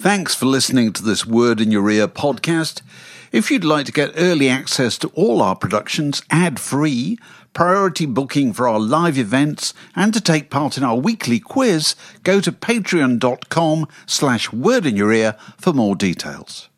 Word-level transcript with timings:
Thanks 0.00 0.34
for 0.34 0.46
listening 0.46 0.94
to 0.94 1.02
this 1.02 1.26
Word 1.26 1.60
in 1.60 1.70
Your 1.70 1.90
Ear 1.90 2.08
podcast. 2.08 2.80
If 3.32 3.50
you'd 3.50 3.64
like 3.64 3.84
to 3.84 3.92
get 3.92 4.14
early 4.16 4.48
access 4.48 4.96
to 4.96 5.08
all 5.08 5.42
our 5.42 5.54
productions 5.54 6.22
ad 6.30 6.58
free, 6.58 7.18
priority 7.52 8.06
booking 8.06 8.54
for 8.54 8.66
our 8.66 8.80
live 8.80 9.18
events, 9.18 9.74
and 9.94 10.14
to 10.14 10.20
take 10.22 10.48
part 10.48 10.78
in 10.78 10.84
our 10.84 10.96
weekly 10.96 11.38
quiz, 11.38 11.96
go 12.22 12.40
to 12.40 12.50
patreon.com 12.50 13.88
slash 14.06 14.50
word 14.50 14.86
in 14.86 14.96
your 14.96 15.12
ear 15.12 15.36
for 15.58 15.74
more 15.74 15.94
details. 15.94 16.70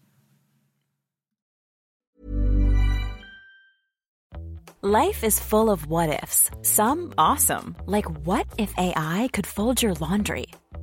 Life 4.80 5.22
is 5.22 5.38
full 5.38 5.70
of 5.70 5.86
what 5.86 6.24
ifs. 6.24 6.50
Some 6.62 7.14
awesome, 7.16 7.76
like 7.86 8.26
what 8.26 8.48
if 8.58 8.76
AI 8.76 9.28
could 9.32 9.46
fold 9.46 9.80
your 9.80 9.94
laundry? 9.94 10.46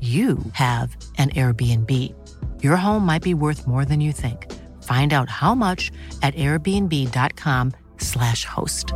you 0.00 0.36
have 0.52 0.94
an 1.16 1.30
Airbnb. 1.30 2.12
Your 2.62 2.76
home 2.76 3.06
might 3.06 3.22
be 3.22 3.32
worth 3.32 3.66
more 3.66 3.86
than 3.86 4.02
you 4.02 4.12
think. 4.12 4.52
Find 4.82 5.14
out 5.14 5.30
how 5.30 5.54
much 5.54 5.90
at 6.22 6.34
airbnb.com/slash 6.34 8.44
host. 8.44 8.92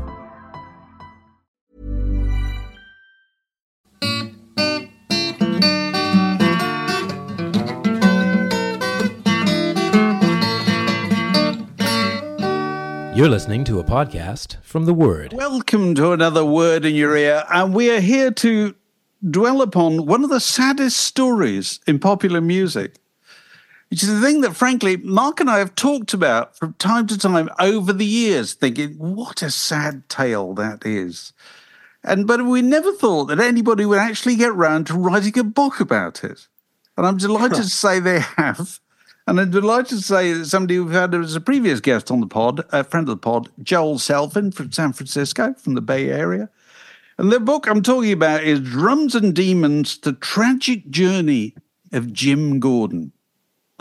You're 13.21 13.29
listening 13.29 13.65
to 13.65 13.79
a 13.79 13.85
podcast 13.85 14.57
from 14.63 14.87
The 14.87 14.95
Word. 14.95 15.35
Welcome 15.35 15.95
to 15.97 16.13
another 16.13 16.43
Word 16.43 16.87
in 16.87 16.95
Your 16.95 17.15
Ear, 17.15 17.45
and 17.51 17.75
we 17.75 17.91
are 17.91 18.01
here 18.01 18.31
to 18.31 18.75
dwell 19.29 19.63
upon 19.63 20.07
one 20.07 20.25
of 20.25 20.31
the 20.31 20.41
saddest 20.41 20.99
stories 20.99 21.81
in 21.87 21.99
popular 21.99 22.41
music, 22.41 22.97
which 23.91 24.03
is 24.03 24.09
the 24.09 24.21
thing 24.21 24.41
that, 24.41 24.57
frankly, 24.57 24.97
Mark 24.97 25.41
and 25.41 25.51
I 25.51 25.59
have 25.59 25.75
talked 25.75 26.15
about 26.15 26.57
from 26.57 26.75
time 26.75 27.07
to 27.09 27.19
time 27.19 27.49
over 27.59 27.93
the 27.93 28.07
years, 28.07 28.55
thinking, 28.55 28.95
what 28.99 29.43
a 29.43 29.51
sad 29.51 30.09
tale 30.09 30.55
that 30.55 30.87
is. 30.87 31.33
And 32.03 32.27
but 32.27 32.47
we 32.47 32.63
never 32.63 32.93
thought 32.93 33.27
that 33.27 33.41
anybody 33.41 33.85
would 33.85 33.99
actually 33.99 34.37
get 34.37 34.55
round 34.55 34.87
to 34.87 34.95
writing 34.95 35.39
a 35.39 35.45
book 35.45 35.81
about 35.81 36.25
it. 36.25 36.47
And 36.97 37.07
I'm 37.07 37.19
delighted 37.19 37.57
to 37.57 37.65
say 37.65 38.01
they 38.01 38.21
have. 38.21 38.81
And 39.27 39.39
I'm 39.39 39.51
delighted 39.51 39.99
to 39.99 40.05
say 40.05 40.33
that 40.33 40.47
somebody 40.47 40.79
we've 40.81 40.93
had 40.93 41.15
as 41.15 41.37
a 41.37 41.41
previous 41.41 41.81
guest 41.81 42.11
on 42.11 42.21
the 42.21 42.27
pod, 42.27 42.65
a 42.73 42.83
friend 42.85 43.09
of 43.09 43.15
the 43.15 43.21
pod, 43.21 43.51
Joel 43.63 43.97
Selvin 43.97 44.53
from 44.53 44.73
San 44.73 44.93
Francisco, 44.93 45.55
from 45.55 45.75
the 45.75 45.83
Bay 45.83 46.09
Area. 46.11 46.49
And 47.21 47.31
the 47.31 47.39
book 47.39 47.67
I'm 47.67 47.83
talking 47.83 48.13
about 48.13 48.45
is 48.45 48.61
Drums 48.61 49.15
and 49.15 49.35
Demons 49.35 49.99
The 49.99 50.15
Tragic 50.15 50.89
Journey 50.89 51.55
of 51.93 52.15
Jim 52.15 52.61
Gordon, 52.61 53.13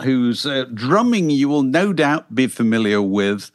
whose 0.02 0.44
uh, 0.44 0.66
drumming 0.74 1.30
you 1.30 1.48
will 1.48 1.62
no 1.62 1.94
doubt 1.94 2.34
be 2.34 2.48
familiar 2.48 3.00
with. 3.00 3.50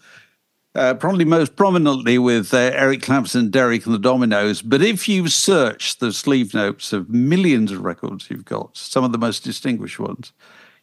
Uh, 0.73 0.95
probably 0.95 1.23
most 1.23 1.55
prominently 1.55 2.17
with 2.17 2.51
uh, 2.51 2.71
Eric 2.73 3.03
Clapton, 3.03 3.51
Derek 3.51 3.85
and 3.85 3.93
the 3.93 3.99
Dominos. 3.99 4.63
But 4.67 4.81
if 4.81 5.07
you 5.07 5.27
search 5.27 5.99
the 5.99 6.11
sleeve 6.11 6.55
notes 6.55 6.91
of 6.91 7.11
millions 7.11 7.71
of 7.71 7.83
records 7.83 8.27
you've 8.31 8.43
got, 8.43 8.75
some 8.75 9.03
of 9.03 9.11
the 9.11 9.19
most 9.19 9.43
distinguished 9.43 9.99
ones, 9.99 10.33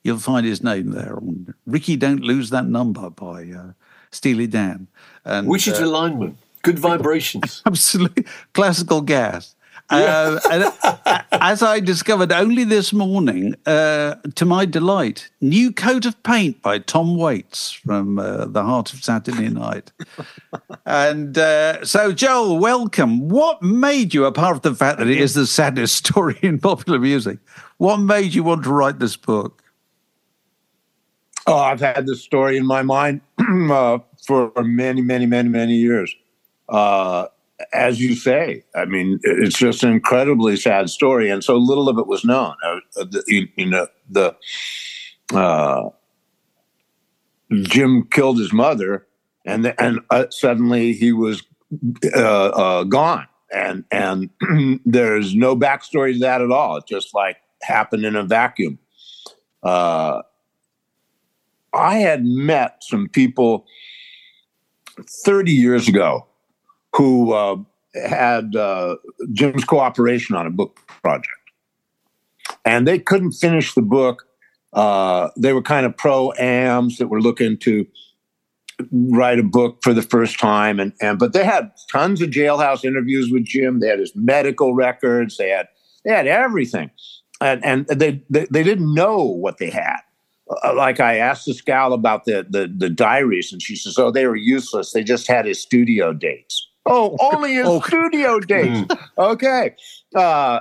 you'll 0.05 0.21
find 0.21 0.47
his 0.47 0.63
name 0.63 0.93
there 0.93 1.17
on 1.17 1.57
Ricky 1.67 1.97
Don't 1.97 2.23
Lose 2.23 2.51
That 2.51 2.67
Number 2.67 3.11
by 3.11 3.51
uh, 3.51 3.73
Steely 4.13 4.47
Dan. 4.47 4.87
And, 5.25 5.49
Which 5.49 5.67
is 5.67 5.81
uh, 5.81 5.87
alignment. 5.87 6.39
Good 6.63 6.79
vibrations. 6.79 7.63
Absolutely. 7.67 8.25
Classical 8.55 9.01
gas. 9.01 9.55
Yeah. 9.91 10.39
Uh, 10.45 11.23
as 11.33 11.63
I 11.63 11.81
discovered 11.81 12.33
only 12.33 12.65
this 12.65 12.93
morning, 12.93 13.57
uh, 13.67 14.15
to 14.37 14.45
my 14.45 14.65
delight, 14.65 15.29
New 15.41 15.73
Coat 15.73 16.07
of 16.07 16.23
Paint 16.23 16.63
by 16.63 16.79
Tom 16.79 17.17
Waits 17.17 17.73
from 17.73 18.19
uh, 18.19 18.47
The 18.47 18.63
Heart 18.63 18.95
of 18.95 19.05
Saturday 19.05 19.49
Night. 19.49 19.93
and 20.87 21.37
uh, 21.37 21.85
so, 21.85 22.13
Joel, 22.13 22.59
welcome. 22.59 23.29
What 23.29 23.61
made 23.61 24.15
you, 24.15 24.25
apart 24.25 24.63
from 24.63 24.73
the 24.73 24.77
fact 24.79 24.99
that 24.99 25.09
it 25.09 25.19
is 25.21 25.35
the 25.35 25.47
saddest 25.47 25.97
story 26.07 26.39
in 26.43 26.59
popular 26.59 26.99
music, 26.99 27.39
what 27.77 27.99
made 27.99 28.33
you 28.33 28.45
want 28.45 28.63
to 28.65 28.73
write 28.73 28.99
this 28.99 29.17
book? 29.17 29.63
Oh, 31.47 31.59
I've 31.59 31.81
had 31.81 32.07
this 32.07 32.23
story 32.23 32.57
in 32.57 32.65
my 32.65 32.83
mind 32.83 33.21
uh, 33.39 33.99
for 34.25 34.53
many, 34.63 35.03
many, 35.03 35.27
many, 35.27 35.49
many 35.49 35.75
years 35.75 36.15
uh, 36.73 37.29
as 37.73 38.01
you 38.01 38.17
say, 38.17 38.65
I 38.75 38.87
mean, 38.87 39.21
it's 39.23 39.59
just 39.59 39.85
an 39.85 39.91
incredibly 39.91 40.57
sad 40.57 40.91
story, 40.91 41.31
and 41.31 41.45
so 41.45 41.57
little 41.57 41.89
of 41.89 41.99
it 41.99 42.07
was 42.07 42.25
known. 42.25 42.57
Uh, 42.65 42.81
the, 42.97 43.23
you, 43.29 43.47
you, 43.57 43.67
know, 43.67 43.87
the 44.09 44.35
uh, 45.35 45.91
Jim 47.53 48.09
killed 48.11 48.39
his 48.39 48.53
mother, 48.53 49.07
and 49.45 49.67
the, 49.67 49.81
and 49.81 50.01
uh, 50.11 50.25
suddenly 50.31 50.95
he 50.95 51.13
was 51.13 51.43
uh, 52.17 52.19
uh, 52.19 52.85
gone, 52.85 53.27
and 53.53 53.85
and 53.93 54.31
there's 54.87 55.35
no 55.37 55.55
backstory 55.55 56.15
to 56.15 56.21
that 56.21 56.41
at 56.41 56.51
all. 56.51 56.79
It 56.79 56.87
just 56.89 57.15
like 57.15 57.37
happened 57.61 58.07
in 58.07 58.17
a 58.17 58.25
vacuum. 58.25 58.79
I 59.63 60.23
had 61.75 62.25
met 62.25 62.83
some 62.83 63.09
people 63.09 63.67
30 65.25 65.53
years 65.53 65.89
ago 65.89 66.27
who 66.95 67.33
uh, 67.33 67.57
had 67.95 68.55
uh, 68.57 68.97
Jim's 69.33 69.65
cooperation 69.65 70.37
on 70.37 70.47
a 70.47 70.51
book 70.51 70.79
project. 71.03 71.29
And 72.65 72.87
they 72.87 72.99
couldn't 72.99 73.33
finish 73.33 73.75
the 73.75 73.83
book. 73.83 74.27
Uh, 74.73 75.31
they 75.37 75.53
were 75.53 75.63
kind 75.63 75.87
of 75.87 75.97
pro 75.97 76.33
ams 76.33 76.99
that 76.99 77.09
were 77.09 77.21
looking 77.21 77.59
to 77.59 77.87
write 78.91 79.39
a 79.39 79.45
book 79.45 79.79
for 79.83 79.93
the 79.93 80.03
first 80.03 80.39
time. 80.39 80.81
And, 80.81 80.93
and 81.01 81.19
but 81.19 81.33
they 81.33 81.45
had 81.45 81.73
tons 81.91 82.23
of 82.23 82.31
jailhouse 82.31 82.85
interviews 82.85 83.31
with 83.31 83.45
Jim. 83.45 83.81
They 83.81 83.89
had 83.89 83.99
his 83.99 84.13
medical 84.15 84.75
records. 84.75 85.37
They 85.37 85.51
had 85.51 85.69
they 86.05 86.13
had 86.13 86.27
everything. 86.27 86.91
And, 87.41 87.65
and 87.65 87.87
they, 87.89 88.23
they, 88.31 88.47
they 88.51 88.63
didn't 88.63 88.95
know 88.95 89.25
what 89.25 89.59
they 89.59 89.71
had 89.71 89.99
uh, 90.63 90.75
like 90.75 91.01
I 91.01 91.19
asked 91.19 91.47
this 91.47 91.61
gal 91.61 91.93
about 91.93 92.25
the, 92.25 92.47
the 92.49 92.73
the 92.75 92.91
diaries, 92.91 93.53
and 93.53 93.63
she 93.63 93.77
says, 93.77 93.99
"Oh, 93.99 94.11
they 94.11 94.27
were 94.27 94.37
useless. 94.37 94.93
They 94.93 95.05
just 95.05 95.27
had 95.27 95.47
his 95.47 95.61
studio 95.61 96.13
dates." 96.13 96.69
Oh, 96.87 97.17
only 97.35 97.57
in 97.57 97.67
okay. 97.67 97.87
studio 97.87 98.41
dates. 98.41 98.81
Mm. 98.81 98.99
okay. 99.19 99.75
Uh, 100.15 100.61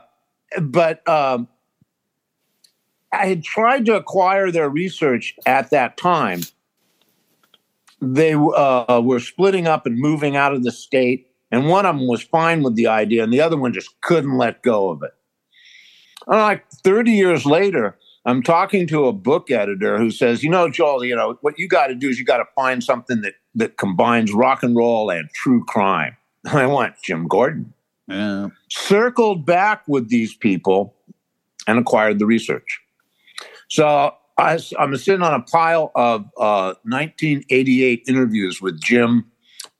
but 0.61 1.07
um, 1.07 1.47
I 3.11 3.27
had 3.27 3.43
tried 3.43 3.85
to 3.85 3.95
acquire 3.95 4.51
their 4.51 4.69
research 4.69 5.35
at 5.45 5.69
that 5.71 5.97
time. 5.97 6.41
They 8.01 8.33
uh, 8.33 9.01
were 9.03 9.19
splitting 9.19 9.67
up 9.67 9.85
and 9.85 9.97
moving 9.97 10.35
out 10.35 10.53
of 10.53 10.63
the 10.63 10.71
state, 10.71 11.27
and 11.51 11.67
one 11.67 11.85
of 11.85 11.95
them 11.95 12.07
was 12.07 12.23
fine 12.23 12.63
with 12.63 12.75
the 12.75 12.87
idea, 12.87 13.23
and 13.23 13.31
the 13.31 13.41
other 13.41 13.57
one 13.57 13.73
just 13.73 13.99
couldn't 14.01 14.37
let 14.37 14.63
go 14.63 14.89
of 14.89 15.03
it. 15.03 15.11
And 16.27 16.37
like 16.37 16.67
30 16.83 17.11
years 17.11 17.45
later, 17.45 17.97
I'm 18.25 18.43
talking 18.43 18.85
to 18.87 19.05
a 19.05 19.13
book 19.13 19.49
editor 19.49 19.97
who 19.97 20.11
says, 20.11 20.43
you 20.43 20.49
know, 20.49 20.69
Joel, 20.69 21.03
you 21.03 21.15
know, 21.15 21.37
what 21.41 21.57
you 21.57 21.67
got 21.67 21.87
to 21.87 21.95
do 21.95 22.09
is 22.09 22.19
you 22.19 22.25
got 22.25 22.37
to 22.37 22.45
find 22.55 22.83
something 22.83 23.21
that 23.21 23.33
that 23.55 23.77
combines 23.77 24.31
rock 24.31 24.63
and 24.63 24.75
roll 24.75 25.09
and 25.09 25.29
true 25.31 25.63
crime. 25.65 26.15
I 26.45 26.65
want 26.65 26.95
Jim 27.03 27.27
Gordon. 27.27 27.73
Yeah. 28.07 28.49
Circled 28.69 29.45
back 29.45 29.87
with 29.87 30.09
these 30.09 30.35
people 30.35 30.95
and 31.67 31.79
acquired 31.79 32.19
the 32.19 32.25
research. 32.25 32.79
So 33.69 34.13
I, 34.37 34.59
am 34.79 34.95
sitting 34.97 35.21
on 35.21 35.33
a 35.33 35.43
pile 35.43 35.91
of 35.95 36.25
uh, 36.37 36.75
1988 36.83 38.03
interviews 38.07 38.61
with 38.61 38.81
Jim 38.81 39.31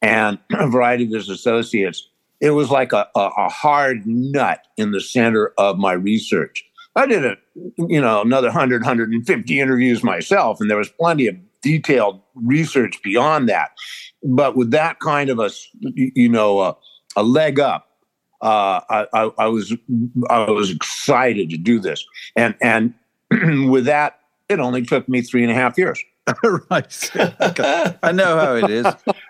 and 0.01 0.39
a 0.51 0.67
variety 0.67 1.05
of 1.05 1.11
his 1.11 1.29
associates, 1.29 2.07
it 2.39 2.51
was 2.51 2.69
like 2.71 2.93
a, 2.93 3.07
a, 3.15 3.29
a 3.38 3.49
hard 3.49 4.05
nut 4.05 4.65
in 4.77 4.91
the 4.91 5.01
center 5.01 5.53
of 5.57 5.77
my 5.77 5.93
research. 5.93 6.65
I 6.95 7.05
did 7.05 7.25
a, 7.25 7.38
you 7.77 8.01
know, 8.01 8.21
another 8.21 8.47
100, 8.47 8.81
150 8.81 9.59
interviews 9.59 10.03
myself, 10.03 10.59
and 10.59 10.69
there 10.69 10.77
was 10.77 10.89
plenty 10.89 11.27
of 11.27 11.35
detailed 11.61 12.21
research 12.35 13.01
beyond 13.03 13.47
that. 13.49 13.71
But 14.23 14.55
with 14.55 14.71
that 14.71 14.99
kind 14.99 15.29
of 15.29 15.39
a, 15.39 15.49
you 15.79 16.29
know, 16.29 16.59
a, 16.59 16.77
a 17.15 17.23
leg 17.23 17.59
up, 17.59 17.88
uh, 18.41 18.81
I, 18.89 19.07
I, 19.13 19.31
I, 19.38 19.47
was 19.47 19.75
I 20.29 20.49
was 20.49 20.71
excited 20.71 21.49
to 21.51 21.57
do 21.57 21.79
this, 21.79 22.05
and 22.35 22.55
and 22.61 22.93
with 23.69 23.85
that, 23.85 24.19
it 24.49 24.59
only 24.59 24.81
took 24.83 25.07
me 25.07 25.21
three 25.21 25.43
and 25.43 25.51
a 25.51 25.55
half 25.55 25.77
years. 25.77 26.03
right, 26.69 27.11
I 28.03 28.11
know 28.11 28.38
how 28.38 28.55
it 28.55 28.69
is. 28.69 28.85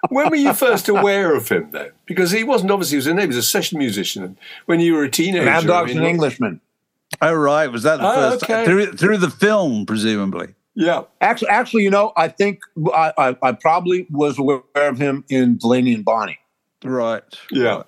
when 0.10 0.30
were 0.30 0.36
you 0.36 0.54
first 0.54 0.90
aware 0.90 1.36
of 1.36 1.48
him 1.48 1.70
then? 1.72 1.92
Because 2.06 2.32
he 2.32 2.44
wasn't 2.44 2.72
obviously 2.72 2.96
he 2.96 2.98
was 2.98 3.08
a 3.08 3.22
he 3.22 3.28
was 3.28 3.38
a 3.38 3.44
session 3.44 3.80
musician. 3.80 4.38
When 4.66 4.80
you 4.80 4.94
were 4.94 5.04
a 5.04 5.10
teenager, 5.10 5.46
Mad 5.46 5.66
Dog's 5.66 5.92
I 5.92 5.96
mean, 5.96 6.04
an 6.04 6.10
Englishman. 6.10 6.62
Oh 7.24 7.34
right, 7.36 7.68
was 7.68 7.84
that 7.84 7.98
the 7.98 8.10
oh, 8.10 8.16
first 8.16 8.44
okay. 8.44 8.66
through 8.66 8.94
through 8.94 9.18
the 9.18 9.30
film, 9.30 9.86
presumably? 9.86 10.56
Yeah. 10.74 11.04
Actually, 11.20 11.50
actually, 11.50 11.84
you 11.84 11.90
know, 11.90 12.14
I 12.16 12.28
think 12.30 12.62
I, 12.94 13.14
I, 13.18 13.38
I 13.42 13.52
probably 13.52 14.08
was 14.10 14.40
aware 14.40 14.64
of 14.76 14.98
him 14.98 15.24
in 15.30 15.58
Delaney 15.58 15.94
and 15.94 16.06
Bonnie. 16.06 16.40
Right. 16.84 17.24
Yeah. 17.52 17.84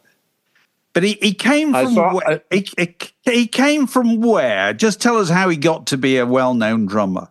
But 0.93 1.03
he, 1.03 1.13
he 1.13 1.33
came 1.33 1.73
from 1.73 1.93
saw, 1.95 2.13
where, 2.13 2.43
he, 2.51 2.67
he 3.23 3.47
came 3.47 3.87
from 3.87 4.21
where? 4.21 4.73
Just 4.73 5.01
tell 5.01 5.17
us 5.17 5.29
how 5.29 5.49
he 5.49 5.57
got 5.57 5.87
to 5.87 5.97
be 5.97 6.17
a 6.17 6.25
well 6.25 6.53
known 6.53 6.85
drummer. 6.85 7.29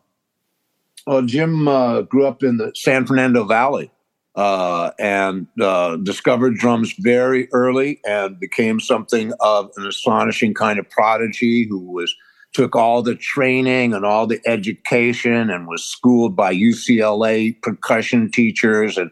Well, 1.06 1.22
Jim 1.22 1.68
uh, 1.68 2.02
grew 2.02 2.26
up 2.26 2.42
in 2.42 2.56
the 2.56 2.72
San 2.74 3.06
Fernando 3.06 3.44
Valley 3.44 3.92
uh, 4.34 4.90
and 4.98 5.46
uh, 5.60 5.96
discovered 5.96 6.54
drums 6.56 6.94
very 6.98 7.48
early 7.52 8.00
and 8.04 8.40
became 8.40 8.80
something 8.80 9.32
of 9.40 9.70
an 9.76 9.86
astonishing 9.86 10.54
kind 10.54 10.78
of 10.78 10.88
prodigy 10.88 11.66
who 11.68 11.78
was 11.78 12.14
took 12.52 12.76
all 12.76 13.02
the 13.02 13.14
training 13.14 13.94
and 13.94 14.04
all 14.04 14.26
the 14.26 14.40
education 14.46 15.50
and 15.50 15.66
was 15.66 15.84
schooled 15.84 16.36
by 16.36 16.54
UCLA 16.54 17.60
percussion 17.62 18.30
teachers. 18.30 18.98
And 18.98 19.10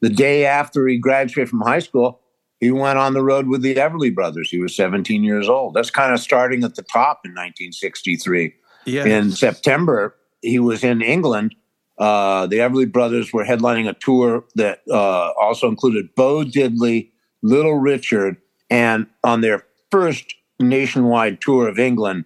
the 0.00 0.08
day 0.08 0.46
after 0.46 0.86
he 0.86 0.96
graduated 0.96 1.50
from 1.50 1.60
high 1.60 1.80
school, 1.80 2.20
he 2.58 2.70
went 2.70 2.98
on 2.98 3.14
the 3.14 3.22
road 3.22 3.48
with 3.48 3.62
the 3.62 3.74
Everly 3.74 4.14
Brothers. 4.14 4.50
He 4.50 4.58
was 4.58 4.76
17 4.76 5.24
years 5.24 5.48
old. 5.48 5.74
That's 5.74 5.90
kind 5.90 6.12
of 6.12 6.20
starting 6.20 6.62
at 6.64 6.74
the 6.74 6.82
top 6.82 7.20
in 7.24 7.32
1963. 7.32 8.54
Yes. 8.86 9.06
In 9.06 9.30
September, 9.32 10.14
he 10.42 10.58
was 10.58 10.84
in 10.84 11.02
England. 11.02 11.54
Uh, 12.00 12.46
the 12.46 12.56
Everly 12.56 12.90
Brothers 12.90 13.30
were 13.30 13.44
headlining 13.44 13.86
a 13.86 13.92
tour 13.92 14.44
that 14.54 14.80
uh, 14.90 15.32
also 15.38 15.68
included 15.68 16.14
Bo 16.14 16.44
Diddley, 16.44 17.10
Little 17.42 17.74
Richard, 17.74 18.38
and 18.70 19.06
on 19.22 19.42
their 19.42 19.66
first 19.90 20.34
nationwide 20.58 21.42
tour 21.42 21.68
of 21.68 21.78
England, 21.78 22.24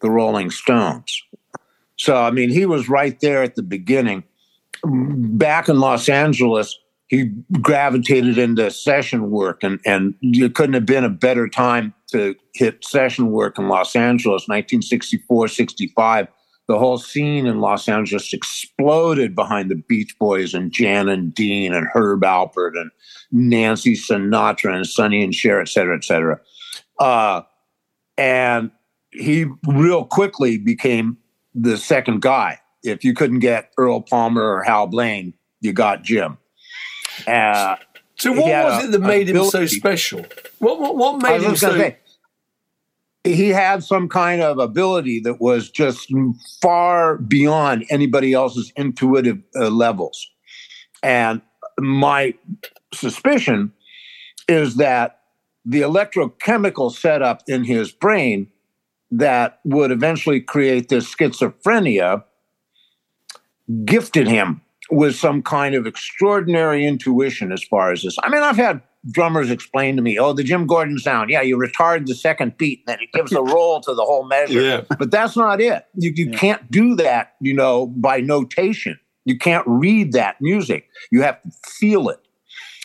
the 0.00 0.10
Rolling 0.10 0.50
Stones. 0.50 1.22
So, 1.96 2.14
I 2.14 2.30
mean, 2.30 2.50
he 2.50 2.66
was 2.66 2.90
right 2.90 3.18
there 3.20 3.42
at 3.42 3.54
the 3.54 3.62
beginning. 3.62 4.22
Back 4.84 5.70
in 5.70 5.80
Los 5.80 6.10
Angeles, 6.10 6.78
he 7.08 7.30
gravitated 7.62 8.36
into 8.36 8.70
session 8.70 9.30
work, 9.30 9.62
and, 9.62 9.80
and 9.86 10.14
it 10.20 10.54
couldn't 10.54 10.74
have 10.74 10.84
been 10.84 11.04
a 11.04 11.10
better 11.10 11.48
time 11.48 11.94
to 12.10 12.34
hit 12.54 12.84
session 12.84 13.30
work 13.30 13.58
in 13.58 13.68
Los 13.68 13.96
Angeles, 13.96 14.46
1964, 14.46 15.48
65. 15.48 16.28
The 16.68 16.78
whole 16.78 16.98
scene 16.98 17.46
in 17.46 17.60
Los 17.60 17.88
Angeles 17.88 18.32
exploded 18.32 19.36
behind 19.36 19.70
the 19.70 19.76
Beach 19.76 20.16
Boys 20.18 20.52
and 20.52 20.72
Jan 20.72 21.08
and 21.08 21.32
Dean 21.32 21.72
and 21.72 21.86
Herb 21.92 22.22
Alpert 22.22 22.72
and 22.74 22.90
Nancy 23.30 23.94
Sinatra 23.94 24.74
and 24.74 24.86
Sonny 24.86 25.22
and 25.22 25.32
Cher, 25.34 25.60
et 25.60 25.68
cetera, 25.68 25.96
et 25.96 26.04
cetera. 26.04 26.40
Uh, 26.98 27.42
and 28.18 28.72
he 29.12 29.46
real 29.66 30.04
quickly 30.04 30.58
became 30.58 31.18
the 31.54 31.76
second 31.76 32.20
guy. 32.20 32.58
If 32.82 33.04
you 33.04 33.14
couldn't 33.14 33.40
get 33.40 33.72
Earl 33.78 34.00
Palmer 34.00 34.42
or 34.42 34.62
Hal 34.62 34.86
Blaine, 34.88 35.34
you 35.60 35.72
got 35.72 36.02
Jim. 36.02 36.38
Uh, 37.26 37.76
so 38.16 38.32
what 38.32 38.46
was 38.48 38.84
it 38.84 38.90
that 38.90 39.00
made 39.00 39.28
him 39.28 39.44
so 39.44 39.66
special? 39.66 40.24
What 40.58 40.80
what, 40.80 40.96
what 40.96 41.22
made 41.22 41.42
him 41.42 41.56
so? 41.56 41.76
Say, 41.76 41.98
he 43.26 43.48
had 43.48 43.82
some 43.82 44.08
kind 44.08 44.40
of 44.40 44.58
ability 44.58 45.20
that 45.20 45.40
was 45.40 45.70
just 45.70 46.12
far 46.60 47.16
beyond 47.18 47.84
anybody 47.90 48.32
else's 48.32 48.72
intuitive 48.76 49.38
uh, 49.54 49.68
levels, 49.68 50.28
and 51.02 51.42
my 51.78 52.34
suspicion 52.94 53.72
is 54.48 54.76
that 54.76 55.20
the 55.64 55.80
electrochemical 55.80 56.92
setup 56.92 57.42
in 57.48 57.64
his 57.64 57.90
brain 57.90 58.46
that 59.10 59.60
would 59.64 59.90
eventually 59.90 60.40
create 60.40 60.88
this 60.88 61.12
schizophrenia 61.12 62.22
gifted 63.84 64.28
him 64.28 64.60
with 64.90 65.16
some 65.16 65.42
kind 65.42 65.74
of 65.74 65.86
extraordinary 65.86 66.86
intuition 66.86 67.50
as 67.50 67.62
far 67.64 67.90
as 67.90 68.02
this. 68.02 68.16
I 68.22 68.28
mean, 68.28 68.42
I've 68.42 68.56
had 68.56 68.80
drummers 69.10 69.50
explain 69.50 69.96
to 69.96 70.02
me, 70.02 70.18
oh, 70.18 70.32
the 70.32 70.42
Jim 70.42 70.66
Gordon 70.66 70.98
sound. 70.98 71.30
Yeah, 71.30 71.42
you 71.42 71.56
retard 71.56 72.06
the 72.06 72.14
second 72.14 72.56
beat, 72.56 72.82
and 72.86 72.94
then 72.94 73.02
it 73.02 73.12
gives 73.12 73.32
a 73.32 73.42
roll 73.54 73.80
to 73.80 73.94
the 73.94 74.02
whole 74.02 74.26
measure. 74.26 74.60
Yeah. 74.60 74.80
But 74.98 75.10
that's 75.10 75.36
not 75.36 75.60
it. 75.60 75.86
You, 75.94 76.12
you 76.14 76.30
yeah. 76.30 76.38
can't 76.38 76.70
do 76.70 76.94
that, 76.96 77.34
you 77.40 77.54
know, 77.54 77.86
by 77.86 78.20
notation. 78.20 78.98
You 79.24 79.38
can't 79.38 79.66
read 79.66 80.12
that 80.12 80.40
music. 80.40 80.88
You 81.10 81.22
have 81.22 81.42
to 81.42 81.50
feel 81.66 82.08
it. 82.08 82.20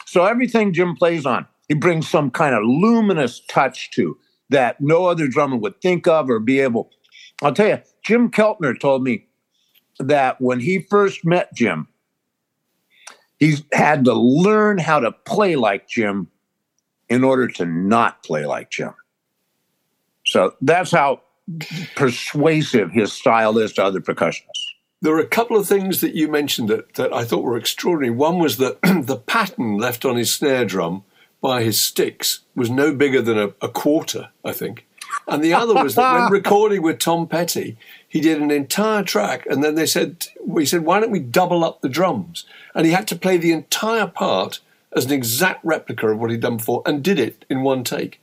So 0.06 0.26
everything 0.26 0.74
Jim 0.74 0.96
plays 0.96 1.26
on, 1.26 1.46
he 1.68 1.76
brings 1.76 2.08
some 2.10 2.32
kind 2.32 2.56
of 2.56 2.64
luminous 2.64 3.42
touch 3.48 3.92
to 3.92 4.18
that 4.50 4.82
no 4.82 5.06
other 5.06 5.28
drummer 5.28 5.56
would 5.56 5.80
think 5.82 6.08
of 6.08 6.30
or 6.30 6.40
be 6.40 6.60
able. 6.60 6.90
I'll 7.42 7.54
tell 7.54 7.68
you, 7.68 7.80
Jim 8.04 8.30
Keltner 8.30 8.78
told 8.78 9.04
me 9.04 9.28
that 10.00 10.42
when 10.42 10.60
he 10.60 10.80
first 10.80 11.24
met 11.24 11.54
Jim, 11.54 11.88
he 13.42 13.56
had 13.74 14.06
to 14.06 14.14
learn 14.14 14.78
how 14.78 15.00
to 15.00 15.12
play 15.12 15.56
like 15.56 15.88
Jim 15.88 16.28
in 17.10 17.24
order 17.24 17.48
to 17.48 17.66
not 17.66 18.24
play 18.24 18.46
like 18.46 18.70
Jim. 18.70 18.94
So 20.24 20.54
that's 20.62 20.92
how 20.92 21.22
persuasive 21.96 22.92
his 22.92 23.12
style 23.12 23.58
is 23.58 23.74
to 23.74 23.84
other 23.84 24.00
percussionists. 24.00 24.46
There 25.02 25.16
are 25.16 25.20
a 25.20 25.26
couple 25.26 25.58
of 25.58 25.68
things 25.68 26.02
that 26.02 26.14
you 26.14 26.28
mentioned 26.28 26.70
that, 26.70 26.94
that 26.94 27.12
I 27.12 27.26
thought 27.26 27.44
were 27.44 27.58
extraordinary. 27.58 28.16
One 28.16 28.38
was 28.38 28.58
that 28.58 28.80
the 28.84 29.18
pattern 29.18 29.80
left 29.80 30.06
on 30.06 30.18
his 30.18 30.32
snare 30.32 30.64
drum 30.64 31.04
by 31.42 31.64
his 31.64 31.82
sticks 31.82 32.42
was 32.56 32.70
no 32.70 32.94
bigger 32.94 33.24
than 33.24 33.40
a, 33.40 33.48
a 33.60 33.70
quarter, 33.70 34.30
I 34.46 34.52
think. 34.52 34.86
And 35.28 35.44
the 35.44 35.56
other 35.56 35.74
was 35.74 35.96
that 35.96 36.14
when 36.14 36.32
recording 36.32 36.84
with 36.84 37.00
Tom 37.00 37.28
Petty, 37.28 37.76
he 38.08 38.22
did 38.22 38.40
an 38.40 38.52
entire 38.52 39.02
track, 39.02 39.48
and 39.48 39.64
then 39.64 39.74
they 39.74 39.88
said, 39.88 40.28
we 40.46 40.64
said, 40.64 40.86
why 40.86 41.00
don't 41.00 41.10
we 41.10 41.20
double 41.20 41.66
up 41.66 41.82
the 41.82 41.90
drums? 41.90 42.46
And 42.76 42.86
he 42.86 42.92
had 42.92 43.08
to 43.10 43.16
play 43.16 43.38
the 43.38 43.52
entire 43.52 44.08
part 44.08 44.60
as 44.96 45.06
an 45.06 45.12
exact 45.12 45.64
replica 45.64 46.08
of 46.10 46.20
what 46.20 46.32
he'd 46.32 46.42
done 46.42 46.58
before, 46.58 46.82
and 46.86 47.04
did 47.04 47.20
it 47.20 47.46
in 47.50 47.64
one 47.64 47.84
take. 47.84 48.20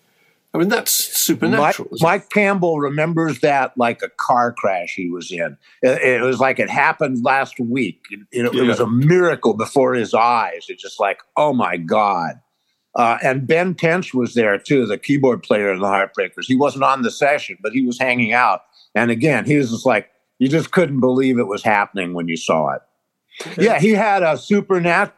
I 0.55 0.59
mean, 0.59 0.69
that's 0.69 0.91
supernatural. 0.91 1.89
Mike, 1.93 2.01
Mike 2.01 2.31
Campbell 2.31 2.81
remembers 2.81 3.41
that 3.41 3.77
like 3.77 4.03
a 4.03 4.09
car 4.09 4.53
crash 4.53 4.95
he 4.95 5.11
was 5.11 5.31
in. 5.31 5.59
It, 5.83 6.03
it 6.03 6.23
was 6.23 6.41
like 6.41 6.59
it 6.59 6.71
happened 6.71 7.23
last 7.23 7.61
week. 7.61 8.03
It, 8.11 8.21
it, 8.33 8.55
yeah. 8.55 8.63
it 8.63 8.67
was 8.67 8.81
a 8.81 8.87
miracle 8.87 9.55
before 9.55 9.95
his 9.95 10.15
eyes. 10.15 10.67
It's 10.69 10.83
just 10.83 10.99
like, 10.99 11.21
oh 11.37 11.53
my 11.53 11.77
God. 11.77 12.41
Uh, 12.95 13.19
and 13.23 13.47
Ben 13.47 13.75
Tench 13.75 14.15
was 14.15 14.35
there 14.35 14.59
too, 14.59 14.87
the 14.87 14.99
keyboard 14.99 15.43
player 15.43 15.73
in 15.73 15.81
the 15.81 15.87
Heartbreakers. 15.87 16.47
He 16.47 16.57
wasn't 16.57 16.85
on 16.85 17.03
the 17.03 17.11
session, 17.11 17.59
but 17.63 17.73
he 17.73 17.85
was 17.85 17.99
hanging 17.99 18.33
out. 18.33 18.63
And 18.95 19.11
again, 19.11 19.45
he 19.45 19.57
was 19.57 19.71
just 19.71 19.87
like, 19.87 20.11
you 20.39 20.49
just 20.49 20.71
couldn't 20.71 21.01
believe 21.01 21.39
it 21.39 21.47
was 21.47 21.63
happening 21.63 22.15
when 22.15 22.27
you 22.27 22.37
saw 22.37 22.71
it. 22.71 22.81
Yeah, 23.59 23.79
he 23.79 23.93
had 23.93 24.23
a 24.23 24.37
supernatural 24.37 25.13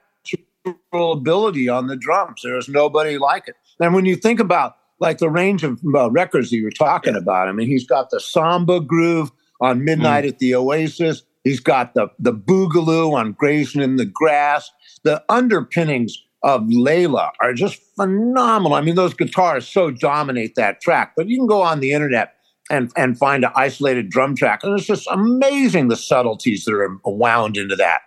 ability 1.13 1.69
on 1.69 1.87
the 1.87 1.97
drums. 1.97 2.43
There 2.43 2.55
was 2.55 2.69
nobody 2.69 3.19
like 3.19 3.49
it. 3.49 3.57
And 3.81 3.95
when 3.95 4.05
you 4.05 4.17
think 4.17 4.41
about 4.41 4.77
like 4.99 5.19
the 5.19 5.31
range 5.31 5.65
of 5.65 5.81
uh, 5.95 6.11
records 6.11 6.51
that 6.51 6.57
you 6.57 6.65
were 6.65 6.71
talking 6.71 7.15
yeah. 7.15 7.21
about, 7.21 7.49
I 7.49 7.53
mean, 7.53 7.67
he's 7.67 7.87
got 7.87 8.11
the 8.11 8.21
samba 8.21 8.81
groove 8.81 9.31
on 9.61 9.85
Midnight 9.85 10.25
mm. 10.25 10.29
at 10.29 10.39
the 10.39 10.55
Oasis. 10.55 11.23
He's 11.45 11.61
got 11.61 11.95
the 11.95 12.09
the 12.19 12.35
boogaloo 12.35 13.15
on 13.15 13.33
Grazing 13.33 13.81
in 13.81 13.97
the 13.97 14.05
Grass. 14.05 14.71
The 15.05 15.25
underpinnings 15.31 16.23
of 16.43 16.63
Layla 16.63 17.31
are 17.41 17.53
just 17.55 17.81
phenomenal. 17.97 18.75
I 18.75 18.81
mean, 18.81 18.95
those 18.95 19.15
guitars 19.15 19.67
so 19.69 19.91
dominate 19.91 20.55
that 20.57 20.81
track, 20.81 21.13
but 21.17 21.29
you 21.29 21.39
can 21.39 21.47
go 21.47 21.63
on 21.63 21.81
the 21.81 21.93
internet 21.93 22.35
and, 22.71 22.91
and 22.97 23.19
find 23.19 23.45
an 23.45 23.51
isolated 23.57 24.11
drum 24.11 24.35
track, 24.35 24.63
and 24.63 24.79
it's 24.79 24.87
just 24.87 25.07
amazing 25.11 25.89
the 25.89 25.97
subtleties 25.97 26.65
that 26.65 26.75
are 26.75 26.99
wound 27.05 27.57
into 27.57 27.77
that. 27.77 28.03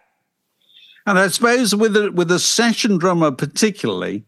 And 1.05 1.19
I 1.19 1.27
suppose 1.27 1.75
with 1.75 1.97
a, 1.97 2.11
with 2.11 2.31
a 2.31 2.39
session 2.39 2.97
drummer 2.97 3.31
particularly, 3.31 4.25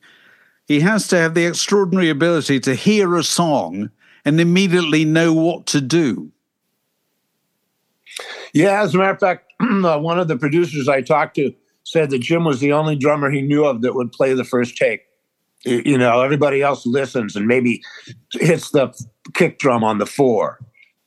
he 0.67 0.79
has 0.81 1.07
to 1.09 1.17
have 1.17 1.33
the 1.33 1.45
extraordinary 1.45 2.09
ability 2.09 2.59
to 2.61 2.75
hear 2.75 3.15
a 3.15 3.23
song 3.23 3.91
and 4.25 4.41
immediately 4.41 5.05
know 5.05 5.33
what 5.33 5.67
to 5.67 5.81
do. 5.81 6.31
Yeah, 8.53 8.81
as 8.81 8.95
a 8.95 8.97
matter 8.97 9.11
of 9.11 9.19
fact, 9.19 9.53
uh, 9.61 9.99
one 9.99 10.19
of 10.19 10.27
the 10.27 10.37
producers 10.37 10.89
I 10.89 11.01
talked 11.01 11.35
to 11.35 11.53
said 11.83 12.09
that 12.09 12.19
Jim 12.19 12.43
was 12.43 12.59
the 12.59 12.73
only 12.73 12.95
drummer 12.95 13.29
he 13.29 13.41
knew 13.41 13.65
of 13.65 13.81
that 13.81 13.93
would 13.93 14.11
play 14.11 14.33
the 14.33 14.43
first 14.43 14.75
take. 14.75 15.01
You 15.65 15.97
know, 15.97 16.21
everybody 16.21 16.61
else 16.61 16.85
listens 16.85 17.35
and 17.35 17.47
maybe 17.47 17.83
hits 18.33 18.71
the 18.71 18.93
kick 19.33 19.59
drum 19.59 19.83
on 19.83 19.97
the 19.97 20.05
four. 20.05 20.59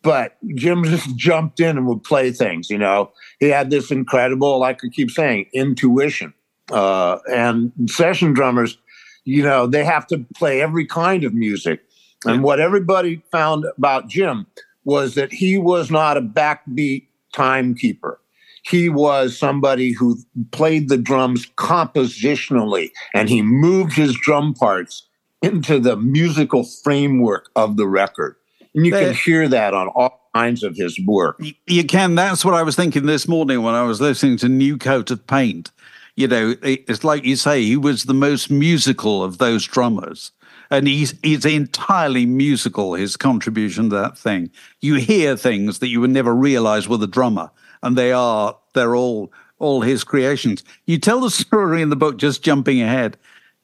But 0.08 0.38
Jim 0.54 0.84
just 0.84 1.14
jumped 1.16 1.60
in 1.60 1.76
and 1.76 1.86
would 1.86 2.02
play 2.02 2.32
things, 2.32 2.70
you 2.70 2.78
know. 2.78 3.12
He 3.40 3.48
had 3.48 3.68
this 3.68 3.90
incredible, 3.90 4.58
like 4.58 4.82
I 4.82 4.88
keep 4.88 5.10
saying, 5.10 5.50
intuition. 5.52 6.32
Uh, 6.72 7.18
and 7.30 7.72
session 7.86 8.32
drummers, 8.32 8.78
you 9.26 9.42
know, 9.42 9.66
they 9.66 9.84
have 9.84 10.06
to 10.06 10.24
play 10.34 10.62
every 10.62 10.86
kind 10.86 11.24
of 11.24 11.34
music. 11.34 11.82
And 12.24 12.42
what 12.42 12.58
everybody 12.58 13.22
found 13.30 13.66
about 13.76 14.08
Jim 14.08 14.46
was 14.84 15.14
that 15.14 15.30
he 15.30 15.58
was 15.58 15.90
not 15.90 16.16
a 16.16 16.22
backbeat 16.22 17.06
timekeeper 17.34 18.18
he 18.62 18.88
was 18.88 19.38
somebody 19.38 19.92
who 19.92 20.18
played 20.50 20.88
the 20.88 20.98
drums 20.98 21.46
compositionally 21.56 22.90
and 23.14 23.28
he 23.28 23.40
moved 23.40 23.94
his 23.94 24.14
drum 24.14 24.52
parts 24.52 25.06
into 25.42 25.78
the 25.78 25.96
musical 25.96 26.64
framework 26.64 27.48
of 27.56 27.76
the 27.76 27.86
record. 27.86 28.36
And 28.78 28.87
you 28.87 28.92
can 28.92 29.14
hear 29.14 29.49
that 29.49 29.75
on 29.75 29.88
all 29.88 30.28
kinds 30.35 30.62
of 30.62 30.76
his 30.76 30.99
work. 31.06 31.40
You 31.66 31.85
can. 31.85 32.14
That's 32.14 32.44
what 32.44 32.54
I 32.54 32.62
was 32.62 32.76
thinking 32.76 33.06
this 33.06 33.28
morning 33.28 33.62
when 33.62 33.75
I 33.75 33.82
was 33.82 34.00
listening 34.00 34.37
to 34.38 34.49
New 34.49 34.78
Coat 34.78 35.11
of 35.11 35.26
Paint. 35.26 35.70
You 36.16 36.28
know, 36.28 36.54
it's 36.62 37.04
like 37.04 37.25
you 37.25 37.37
say, 37.37 37.62
he 37.62 37.76
was 37.76 38.04
the 38.04 38.14
most 38.14 38.50
musical 38.50 39.23
of 39.23 39.38
those 39.38 39.64
drummers. 39.64 40.32
And 40.70 40.87
he's 40.87 41.14
he's 41.23 41.47
entirely 41.47 42.26
musical, 42.26 42.94
his 42.94 43.16
contribution 43.16 43.88
to 43.90 43.97
that 43.97 44.18
thing. 44.18 44.50
You 44.80 44.97
hear 44.97 45.37
things 45.37 45.78
that 45.78 45.88
you 45.88 46.00
would 46.00 46.11
never 46.11 46.35
realize 46.35 46.88
were 46.88 46.99
the 46.99 47.06
drummer 47.06 47.50
and 47.82 47.97
they 47.97 48.12
are 48.12 48.56
they're 48.75 48.97
all 48.97 49.32
all 49.58 49.80
his 49.80 50.04
creations. 50.04 50.62
You 50.87 50.99
tell 50.99 51.20
the 51.20 51.30
story 51.44 51.82
in 51.82 51.90
the 51.90 51.97
book, 51.97 52.18
just 52.18 52.42
jumping 52.42 52.80
ahead. 52.80 53.16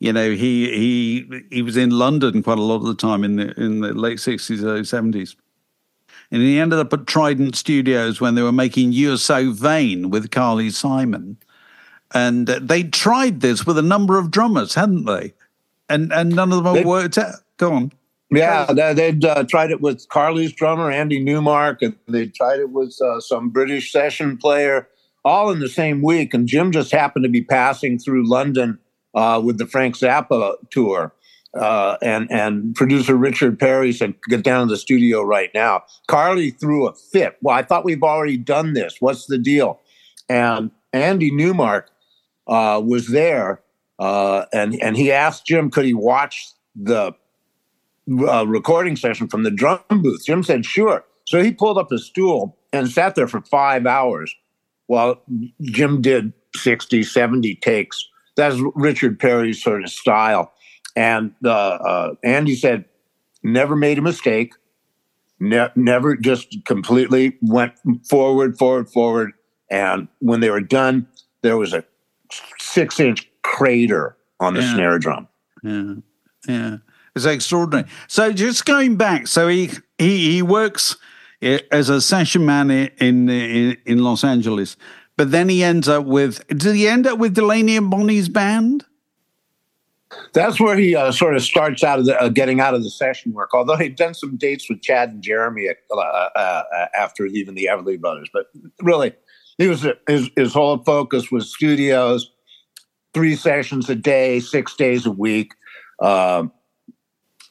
You 0.04 0.12
know, 0.12 0.32
he 0.32 0.68
he 0.68 1.44
he 1.50 1.62
was 1.62 1.78
in 1.78 1.88
London 1.88 2.42
quite 2.42 2.58
a 2.58 2.62
lot 2.62 2.76
of 2.76 2.84
the 2.84 2.94
time 2.94 3.24
in 3.24 3.36
the 3.36 3.58
in 3.58 3.80
the 3.80 3.94
late 3.94 4.20
sixties, 4.20 4.62
early 4.62 4.84
seventies. 4.84 5.34
And 6.30 6.42
he 6.42 6.58
ended 6.58 6.78
up 6.78 6.92
at 6.92 7.06
Trident 7.06 7.56
Studios 7.56 8.20
when 8.20 8.34
they 8.34 8.42
were 8.42 8.52
making 8.52 8.92
You're 8.92 9.16
So 9.16 9.50
Vain 9.52 10.10
with 10.10 10.30
Carly 10.30 10.68
Simon. 10.68 11.38
And 12.12 12.48
they 12.48 12.82
tried 12.82 13.40
this 13.40 13.64
with 13.64 13.78
a 13.78 13.82
number 13.82 14.18
of 14.18 14.30
drummers, 14.30 14.74
hadn't 14.74 15.06
they? 15.06 15.32
And 15.88 16.12
and 16.12 16.36
none 16.36 16.52
of 16.52 16.64
them 16.64 16.74
they, 16.74 16.84
worked 16.84 17.16
out. 17.16 17.36
Go 17.56 17.72
on. 17.72 17.90
Yeah, 18.30 18.92
they'd 18.92 19.24
uh, 19.24 19.44
tried 19.44 19.70
it 19.70 19.80
with 19.80 20.06
Carly's 20.10 20.52
drummer 20.52 20.90
Andy 20.90 21.18
Newmark, 21.18 21.80
and 21.80 21.96
they 22.08 22.26
tried 22.26 22.60
it 22.60 22.68
with 22.68 22.94
uh, 23.00 23.20
some 23.20 23.48
British 23.48 23.90
session 23.90 24.36
player, 24.36 24.86
all 25.24 25.50
in 25.50 25.60
the 25.60 25.68
same 25.70 26.02
week. 26.02 26.34
And 26.34 26.46
Jim 26.46 26.72
just 26.72 26.92
happened 26.92 27.22
to 27.22 27.30
be 27.30 27.42
passing 27.42 27.98
through 27.98 28.28
London 28.28 28.78
uh, 29.14 29.40
with 29.44 29.58
the 29.58 29.66
Frank 29.66 29.96
Zappa 29.96 30.54
tour, 30.70 31.14
uh, 31.58 31.96
and 32.02 32.30
and 32.30 32.74
producer 32.74 33.16
Richard 33.16 33.58
Perry 33.58 33.92
said, 33.92 34.14
"Get 34.28 34.42
down 34.42 34.66
to 34.66 34.74
the 34.74 34.78
studio 34.78 35.22
right 35.22 35.50
now." 35.54 35.82
Carly 36.06 36.50
threw 36.50 36.86
a 36.86 36.94
fit. 36.94 37.36
Well, 37.42 37.56
I 37.56 37.62
thought 37.62 37.84
we've 37.84 38.02
already 38.02 38.36
done 38.36 38.74
this. 38.74 38.96
What's 39.00 39.26
the 39.26 39.38
deal? 39.38 39.80
And 40.28 40.70
Andy 40.92 41.30
Newmark 41.30 41.90
uh, 42.46 42.82
was 42.84 43.08
there, 43.08 43.62
uh, 43.98 44.46
and 44.52 44.80
and 44.82 44.96
he 44.96 45.12
asked 45.12 45.46
Jim, 45.46 45.70
could 45.70 45.84
he 45.84 45.94
watch 45.94 46.48
the 46.76 47.14
uh, 48.28 48.46
recording 48.46 48.96
session 48.96 49.28
from 49.28 49.42
the 49.44 49.50
drum 49.50 49.80
booth. 49.88 50.24
Jim 50.26 50.42
said, 50.42 50.64
sure. 50.64 51.04
So 51.24 51.42
he 51.42 51.52
pulled 51.52 51.78
up 51.78 51.90
a 51.90 51.98
stool 51.98 52.58
and 52.72 52.90
sat 52.90 53.14
there 53.14 53.28
for 53.28 53.40
five 53.42 53.86
hours 53.86 54.34
while 54.86 55.22
Jim 55.62 56.02
did 56.02 56.32
60, 56.54 57.02
70 57.02 57.54
takes. 57.56 58.06
That's 58.36 58.56
Richard 58.74 59.18
Perry's 59.18 59.62
sort 59.62 59.82
of 59.82 59.90
style. 59.90 60.52
And 60.96 61.34
uh, 61.44 61.50
uh, 61.50 62.14
Andy 62.22 62.54
said, 62.54 62.84
never 63.42 63.76
made 63.76 63.98
a 63.98 64.02
mistake, 64.02 64.54
ne- 65.40 65.70
never 65.76 66.16
just 66.16 66.56
completely 66.64 67.36
went 67.42 67.74
forward, 68.08 68.58
forward, 68.58 68.90
forward. 68.90 69.32
And 69.70 70.08
when 70.20 70.40
they 70.40 70.50
were 70.50 70.60
done, 70.60 71.08
there 71.42 71.56
was 71.56 71.72
a 71.72 71.84
six 72.58 73.00
inch 73.00 73.30
crater 73.42 74.16
on 74.40 74.54
the 74.54 74.60
yeah. 74.60 74.74
snare 74.74 74.98
drum. 74.98 75.28
Yeah. 75.62 75.94
Yeah. 76.46 76.76
It's 77.14 77.24
extraordinary. 77.24 77.88
So 78.08 78.32
just 78.32 78.64
going 78.64 78.96
back, 78.96 79.28
so 79.28 79.46
he 79.48 79.70
he, 79.98 80.32
he 80.32 80.42
works 80.42 80.96
as 81.40 81.88
a 81.88 82.00
session 82.00 82.44
man 82.44 82.70
in, 82.70 83.28
in 83.28 83.76
in 83.86 83.98
Los 83.98 84.24
Angeles, 84.24 84.76
but 85.16 85.30
then 85.30 85.48
he 85.48 85.62
ends 85.62 85.88
up 85.88 86.04
with. 86.04 86.46
Did 86.48 86.74
he 86.74 86.88
end 86.88 87.06
up 87.06 87.18
with 87.18 87.34
Delaney 87.34 87.76
and 87.76 87.90
Bonnie's 87.90 88.28
band? 88.28 88.84
That's 90.32 90.60
where 90.60 90.76
he 90.76 90.94
uh, 90.94 91.12
sort 91.12 91.34
of 91.34 91.42
starts 91.42 91.82
out 91.82 91.98
of 91.98 92.06
the, 92.06 92.20
uh, 92.20 92.28
getting 92.28 92.60
out 92.60 92.74
of 92.74 92.82
the 92.82 92.90
session 92.90 93.32
work. 93.32 93.50
Although 93.52 93.76
he'd 93.76 93.96
done 93.96 94.14
some 94.14 94.36
dates 94.36 94.68
with 94.68 94.80
Chad 94.80 95.10
and 95.10 95.22
Jeremy 95.22 95.68
uh, 95.68 95.96
uh, 95.96 95.98
uh 96.36 96.86
after 96.96 97.28
leaving 97.28 97.54
the 97.54 97.68
Everly 97.70 98.00
Brothers, 98.00 98.28
but 98.32 98.46
really, 98.80 99.12
he 99.58 99.68
was 99.68 99.86
his 100.06 100.30
his 100.36 100.52
whole 100.52 100.78
focus 100.78 101.30
was 101.30 101.52
studios, 101.52 102.30
three 103.12 103.36
sessions 103.36 103.88
a 103.88 103.94
day, 103.94 104.40
six 104.40 104.74
days 104.74 105.06
a 105.06 105.10
week. 105.10 105.52
Um, 106.00 106.52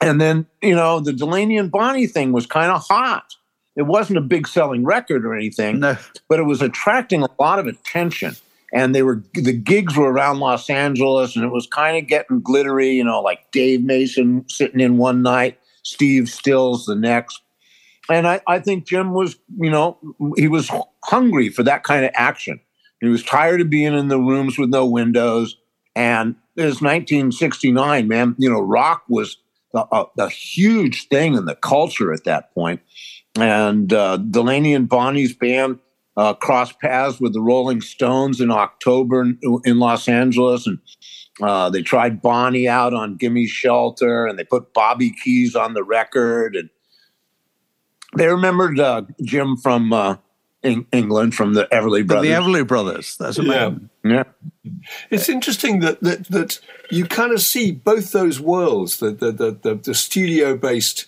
and 0.01 0.19
then, 0.19 0.45
you 0.61 0.75
know, 0.75 0.99
the 0.99 1.13
Delaney 1.13 1.57
and 1.57 1.71
Bonnie 1.71 2.07
thing 2.07 2.33
was 2.33 2.45
kind 2.45 2.71
of 2.71 2.85
hot. 2.85 3.35
It 3.75 3.83
wasn't 3.83 4.19
a 4.19 4.21
big 4.21 4.47
selling 4.47 4.83
record 4.83 5.25
or 5.25 5.35
anything, 5.35 5.79
no. 5.79 5.97
but 6.29 6.39
it 6.39 6.43
was 6.43 6.61
attracting 6.61 7.23
a 7.23 7.29
lot 7.39 7.59
of 7.59 7.67
attention. 7.67 8.35
And 8.71 8.95
they 8.95 9.03
were 9.03 9.23
the 9.33 9.53
gigs 9.53 9.95
were 9.95 10.11
around 10.11 10.39
Los 10.39 10.69
Angeles, 10.69 11.35
and 11.35 11.45
it 11.45 11.51
was 11.51 11.67
kind 11.67 11.95
of 11.97 12.07
getting 12.07 12.41
glittery. 12.41 12.89
You 12.91 13.03
know, 13.03 13.21
like 13.21 13.51
Dave 13.51 13.83
Mason 13.83 14.45
sitting 14.49 14.79
in 14.79 14.97
one 14.97 15.21
night, 15.21 15.59
Steve 15.83 16.27
Stills 16.27 16.85
the 16.85 16.95
next. 16.95 17.39
And 18.09 18.27
I, 18.27 18.41
I 18.47 18.59
think 18.59 18.85
Jim 18.85 19.13
was, 19.13 19.37
you 19.57 19.69
know, 19.69 19.97
he 20.35 20.47
was 20.47 20.69
hungry 21.03 21.49
for 21.49 21.63
that 21.63 21.83
kind 21.83 22.03
of 22.03 22.11
action. 22.15 22.59
He 22.99 23.07
was 23.07 23.23
tired 23.23 23.61
of 23.61 23.69
being 23.69 23.93
in 23.93 24.07
the 24.07 24.19
rooms 24.19 24.57
with 24.57 24.69
no 24.69 24.85
windows. 24.85 25.57
And 25.95 26.35
it 26.55 26.63
was 26.63 26.81
1969, 26.81 28.07
man. 28.07 28.35
You 28.37 28.49
know, 28.49 28.61
rock 28.61 29.03
was 29.07 29.37
a, 29.73 29.85
a, 29.91 30.05
uh, 30.17 30.27
huge 30.27 31.07
thing 31.07 31.35
in 31.35 31.45
the 31.45 31.55
culture 31.55 32.13
at 32.13 32.23
that 32.25 32.53
point. 32.53 32.81
And 33.39 33.91
uh, 33.91 34.17
Delaney 34.17 34.75
and 34.75 34.87
Bonnie's 34.87 35.33
band 35.33 35.79
uh, 36.15 36.33
crossed 36.35 36.79
paths 36.79 37.19
with 37.19 37.33
the 37.33 37.41
Rolling 37.41 37.81
Stones 37.81 38.39
in 38.39 38.51
October 38.51 39.21
in, 39.21 39.39
in 39.65 39.79
Los 39.79 40.07
Angeles, 40.07 40.67
and 40.67 40.79
uh, 41.41 41.69
they 41.69 41.81
tried 41.81 42.21
Bonnie 42.21 42.67
out 42.67 42.93
on 42.93 43.17
"Gimme 43.17 43.47
Shelter," 43.47 44.27
and 44.27 44.37
they 44.37 44.43
put 44.43 44.73
Bobby 44.73 45.11
Keys 45.23 45.55
on 45.55 45.73
the 45.73 45.83
record, 45.83 46.55
and 46.55 46.69
they 48.15 48.27
remembered 48.27 48.79
uh, 48.79 49.03
Jim 49.23 49.57
from 49.57 49.91
uh, 49.91 50.17
in 50.61 50.85
England 50.91 51.33
from 51.33 51.55
the 51.55 51.65
Everly 51.71 52.05
Brothers. 52.05 52.29
The 52.29 52.35
Everly 52.35 52.67
Brothers. 52.67 53.17
That's 53.17 53.39
amazing. 53.39 53.89
Yeah. 54.03 54.23
yeah. 54.63 54.71
It's 55.09 55.29
interesting 55.29 55.79
that, 55.79 56.01
that 56.01 56.27
that 56.27 56.59
you 56.91 57.05
kind 57.05 57.31
of 57.31 57.41
see 57.41 57.71
both 57.71 58.11
those 58.11 58.39
worlds, 58.39 58.97
the 58.97 59.09
the 59.09 59.31
the, 59.31 59.51
the, 59.61 59.75
the 59.75 59.95
studio 59.95 60.55
based 60.55 61.07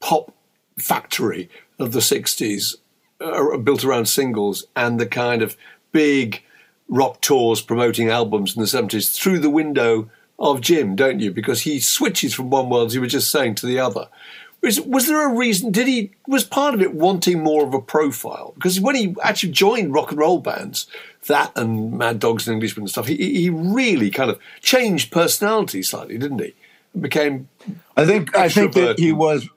pop 0.00 0.34
factory 0.78 1.48
of 1.78 1.92
the 1.92 2.00
'60s, 2.00 2.76
uh, 3.20 3.56
built 3.58 3.84
around 3.84 4.06
singles, 4.06 4.66
and 4.76 4.98
the 4.98 5.06
kind 5.06 5.42
of 5.42 5.56
big 5.92 6.42
rock 6.88 7.20
tours 7.20 7.60
promoting 7.60 8.08
albums 8.08 8.56
in 8.56 8.60
the 8.60 8.68
'70s 8.68 9.14
through 9.14 9.38
the 9.38 9.50
window 9.50 10.10
of 10.38 10.60
Jim, 10.60 10.96
don't 10.96 11.20
you? 11.20 11.30
Because 11.30 11.62
he 11.62 11.80
switches 11.80 12.34
from 12.34 12.50
one 12.50 12.70
world, 12.70 12.88
as 12.88 12.94
you 12.94 13.00
were 13.00 13.06
just 13.06 13.30
saying, 13.30 13.56
to 13.56 13.66
the 13.66 13.78
other. 13.78 14.08
Was, 14.62 14.80
was 14.82 15.06
there 15.06 15.26
a 15.26 15.34
reason? 15.34 15.70
Did 15.70 15.86
he 15.86 16.10
was 16.26 16.44
part 16.44 16.74
of 16.74 16.82
it 16.82 16.94
wanting 16.94 17.42
more 17.42 17.64
of 17.64 17.72
a 17.72 17.80
profile? 17.80 18.52
Because 18.54 18.78
when 18.78 18.94
he 18.94 19.14
actually 19.22 19.52
joined 19.52 19.94
rock 19.94 20.10
and 20.10 20.18
roll 20.18 20.38
bands, 20.38 20.86
that 21.28 21.52
and 21.56 21.92
Mad 21.92 22.18
Dogs 22.18 22.46
and 22.46 22.54
Englishmen 22.54 22.82
and 22.82 22.90
stuff, 22.90 23.06
he, 23.06 23.16
he 23.16 23.48
really 23.48 24.10
kind 24.10 24.30
of 24.30 24.38
changed 24.60 25.10
personality 25.10 25.82
slightly, 25.82 26.18
didn't 26.18 26.40
he? 26.40 26.54
became. 26.98 27.48
I 27.96 28.06
think 28.06 28.36
I 28.36 28.48
think 28.48 28.74
that 28.74 28.98
he 28.98 29.12
was. 29.12 29.48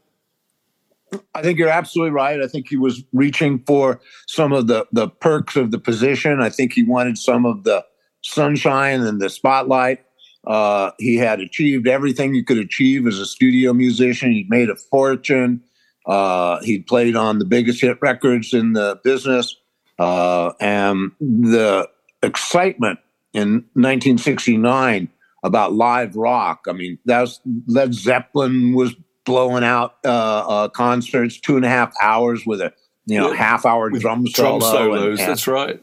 I 1.35 1.41
think 1.41 1.59
you're 1.59 1.69
absolutely 1.69 2.11
right. 2.11 2.41
I 2.41 2.47
think 2.47 2.67
he 2.67 2.77
was 2.77 3.03
reaching 3.13 3.59
for 3.65 3.99
some 4.27 4.53
of 4.53 4.67
the 4.67 4.85
the 4.91 5.09
perks 5.09 5.55
of 5.55 5.71
the 5.71 5.79
position. 5.79 6.41
I 6.41 6.49
think 6.49 6.73
he 6.73 6.83
wanted 6.83 7.17
some 7.17 7.45
of 7.45 7.63
the 7.63 7.85
sunshine 8.21 9.01
and 9.01 9.21
the 9.21 9.29
spotlight. 9.29 9.99
Uh, 10.45 10.91
he 10.99 11.15
had 11.15 11.39
achieved 11.39 11.87
everything 11.87 12.33
you 12.33 12.43
could 12.43 12.57
achieve 12.57 13.07
as 13.07 13.19
a 13.19 13.25
studio 13.25 13.73
musician. 13.73 14.31
He'd 14.31 14.49
made 14.49 14.69
a 14.69 14.75
fortune. 14.75 15.61
Uh, 16.05 16.61
he'd 16.63 16.85
played 16.85 17.15
on 17.15 17.39
the 17.39 17.45
biggest 17.45 17.81
hit 17.81 17.97
records 18.01 18.53
in 18.53 18.73
the 18.73 18.99
business. 19.03 19.55
Uh, 19.97 20.51
and 20.59 21.11
the 21.19 21.87
excitement 22.21 22.99
in 23.33 23.65
1969 23.73 25.09
about 25.43 25.73
live 25.73 26.15
rock. 26.15 26.65
I 26.67 26.73
mean, 26.73 26.97
that 27.05 27.21
was 27.21 27.39
Led 27.67 27.93
Zeppelin 27.93 28.73
was 28.73 28.95
blowing 29.25 29.63
out 29.63 29.97
uh, 30.05 30.09
uh, 30.09 30.67
concerts 30.69 31.39
two 31.39 31.55
and 31.55 31.65
a 31.65 31.69
half 31.69 31.93
hours 32.01 32.45
with 32.45 32.61
a 32.61 32.73
you 33.05 33.17
know 33.17 33.31
yeah. 33.31 33.37
half 33.37 33.65
hour 33.65 33.89
drum 33.89 34.27
solo. 34.27 34.59
Solos. 34.59 35.19
And, 35.19 35.29
that's 35.29 35.47
right. 35.47 35.81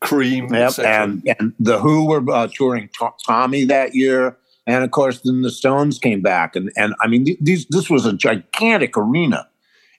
Cream, 0.00 0.52
Yep, 0.52 0.78
and 0.80 1.22
and 1.38 1.54
the 1.58 1.78
Who 1.78 2.06
were 2.06 2.22
uh, 2.30 2.48
touring 2.52 2.90
To- 2.98 3.14
Tommy 3.26 3.64
that 3.64 3.94
year, 3.94 4.36
and 4.66 4.84
of 4.84 4.90
course 4.90 5.20
then 5.24 5.42
the 5.42 5.50
Stones 5.50 5.98
came 5.98 6.20
back, 6.20 6.54
and 6.54 6.70
and 6.76 6.94
I 7.00 7.08
mean 7.08 7.24
th- 7.24 7.38
these 7.40 7.66
this 7.66 7.88
was 7.88 8.04
a 8.04 8.12
gigantic 8.12 8.96
arena, 8.98 9.48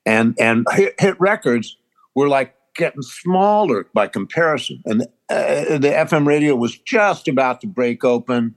and 0.06 0.36
and 0.40 0.68
hit, 0.74 0.94
hit 1.00 1.20
records 1.20 1.76
were 2.14 2.28
like 2.28 2.56
getting 2.76 3.02
smaller 3.02 3.88
by 3.94 4.08
comparison, 4.08 4.84
and 4.86 5.02
uh, 5.30 5.78
the 5.80 5.92
FM 5.96 6.28
radio 6.28 6.56
was 6.56 6.78
just 6.78 7.28
about 7.28 7.62
to 7.62 7.68
break 7.68 8.04
open. 8.04 8.54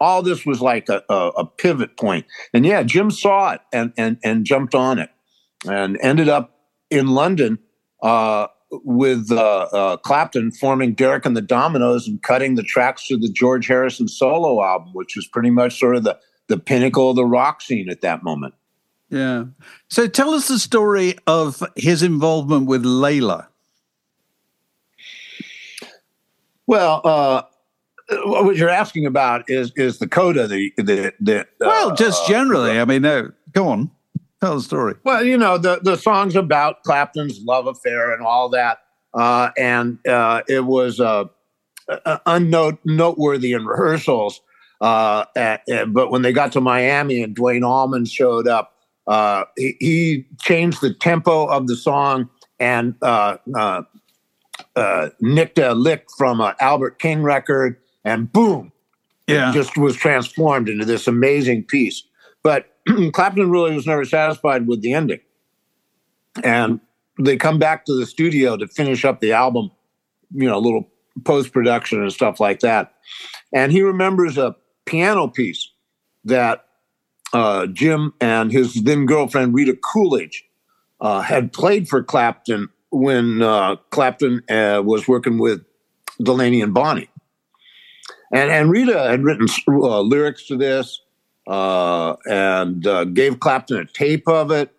All 0.00 0.22
this 0.22 0.44
was 0.44 0.60
like 0.60 0.88
a, 0.88 1.02
a, 1.08 1.28
a 1.28 1.46
pivot 1.46 1.96
point, 1.96 2.26
and 2.52 2.66
yeah, 2.66 2.82
Jim 2.82 3.10
saw 3.10 3.52
it 3.52 3.60
and 3.72 3.92
and 3.96 4.18
and 4.22 4.44
jumped 4.44 4.74
on 4.74 4.98
it, 4.98 5.10
and 5.66 5.98
ended 6.00 6.28
up 6.28 6.58
in 6.90 7.08
London. 7.08 7.58
Uh, 8.02 8.48
with 8.84 9.30
uh, 9.30 9.68
uh, 9.72 9.96
Clapton 9.98 10.50
forming 10.50 10.92
Derek 10.94 11.24
and 11.24 11.36
the 11.36 11.42
Dominos 11.42 12.06
and 12.06 12.20
cutting 12.22 12.56
the 12.56 12.62
tracks 12.62 13.06
to 13.06 13.16
the 13.16 13.28
George 13.28 13.66
Harrison 13.66 14.08
solo 14.08 14.62
album, 14.62 14.92
which 14.92 15.14
was 15.16 15.26
pretty 15.26 15.50
much 15.50 15.78
sort 15.78 15.96
of 15.96 16.04
the, 16.04 16.18
the 16.48 16.58
pinnacle 16.58 17.10
of 17.10 17.16
the 17.16 17.24
rock 17.24 17.62
scene 17.62 17.88
at 17.88 18.00
that 18.00 18.22
moment. 18.22 18.54
Yeah. 19.08 19.44
So 19.88 20.08
tell 20.08 20.30
us 20.30 20.48
the 20.48 20.58
story 20.58 21.14
of 21.26 21.62
his 21.76 22.02
involvement 22.02 22.66
with 22.66 22.84
Layla. 22.84 23.46
Well, 26.66 27.00
uh, 27.04 27.42
what 28.24 28.56
you're 28.56 28.68
asking 28.68 29.06
about 29.06 29.44
is 29.48 29.72
is 29.76 29.98
the 29.98 30.08
coda, 30.08 30.46
the 30.46 30.72
the, 30.76 31.12
the 31.20 31.40
uh, 31.40 31.44
Well, 31.60 31.94
just 31.94 32.26
generally. 32.28 32.78
I 32.78 32.84
mean, 32.84 33.02
no, 33.02 33.32
go 33.52 33.68
on. 33.68 33.90
Tell 34.40 34.56
the 34.56 34.62
story. 34.62 34.94
Well, 35.02 35.24
you 35.24 35.38
know, 35.38 35.56
the, 35.56 35.80
the 35.82 35.96
song's 35.96 36.36
about 36.36 36.82
Clapton's 36.82 37.40
love 37.40 37.66
affair 37.66 38.12
and 38.12 38.22
all 38.22 38.50
that. 38.50 38.78
Uh, 39.14 39.50
and 39.56 39.98
uh, 40.06 40.42
it 40.46 40.66
was 40.66 41.00
uh, 41.00 41.24
unnote 42.26 42.78
noteworthy 42.84 43.52
in 43.52 43.64
rehearsals. 43.64 44.40
Uh, 44.80 45.24
at, 45.36 45.62
but 45.88 46.10
when 46.10 46.20
they 46.20 46.32
got 46.32 46.52
to 46.52 46.60
Miami 46.60 47.22
and 47.22 47.34
Duane 47.34 47.64
Allman 47.64 48.04
showed 48.04 48.46
up, 48.46 48.74
uh, 49.06 49.44
he, 49.56 49.76
he 49.80 50.26
changed 50.40 50.82
the 50.82 50.92
tempo 50.92 51.46
of 51.46 51.66
the 51.66 51.76
song 51.76 52.28
and 52.58 52.94
uh, 53.00 53.38
uh, 53.54 53.82
uh, 54.74 55.08
nicked 55.20 55.58
a 55.58 55.74
lick 55.74 56.06
from 56.18 56.40
an 56.40 56.54
Albert 56.60 56.98
King 56.98 57.22
record, 57.22 57.78
and 58.06 58.32
boom, 58.32 58.72
Yeah. 59.26 59.50
it 59.50 59.54
just 59.54 59.76
was 59.76 59.96
transformed 59.96 60.68
into 60.70 60.84
this 60.86 61.06
amazing 61.06 61.64
piece. 61.64 62.02
But 62.42 62.72
Clapton 63.12 63.50
really 63.50 63.74
was 63.74 63.86
never 63.86 64.04
satisfied 64.04 64.66
with 64.66 64.80
the 64.80 64.94
ending. 64.94 65.20
And 66.44 66.80
they 67.18 67.36
come 67.36 67.58
back 67.58 67.84
to 67.86 67.98
the 67.98 68.06
studio 68.06 68.56
to 68.56 68.66
finish 68.68 69.04
up 69.04 69.20
the 69.20 69.32
album, 69.32 69.70
you 70.32 70.48
know, 70.48 70.56
a 70.56 70.60
little 70.60 70.88
post 71.24 71.52
production 71.52 72.00
and 72.00 72.12
stuff 72.12 72.40
like 72.40 72.60
that. 72.60 72.94
And 73.52 73.72
he 73.72 73.82
remembers 73.82 74.38
a 74.38 74.54
piano 74.84 75.26
piece 75.28 75.70
that 76.24 76.66
uh, 77.32 77.66
Jim 77.66 78.12
and 78.20 78.52
his 78.52 78.74
then 78.74 79.06
girlfriend, 79.06 79.54
Rita 79.54 79.76
Coolidge, 79.82 80.44
uh, 81.00 81.20
had 81.22 81.52
played 81.52 81.88
for 81.88 82.02
Clapton 82.02 82.68
when 82.90 83.42
uh, 83.42 83.76
Clapton 83.90 84.42
uh, 84.48 84.82
was 84.84 85.08
working 85.08 85.38
with 85.38 85.64
Delaney 86.22 86.60
and 86.62 86.72
Bonnie. 86.72 87.08
And, 88.32 88.50
and 88.50 88.70
Rita 88.70 88.98
had 88.98 89.22
written 89.22 89.46
uh, 89.68 90.00
lyrics 90.00 90.46
to 90.46 90.56
this 90.56 91.00
uh, 91.46 92.16
and 92.26 92.86
uh, 92.86 93.04
gave 93.04 93.40
Clapton 93.40 93.78
a 93.78 93.84
tape 93.86 94.28
of 94.28 94.50
it. 94.50 94.72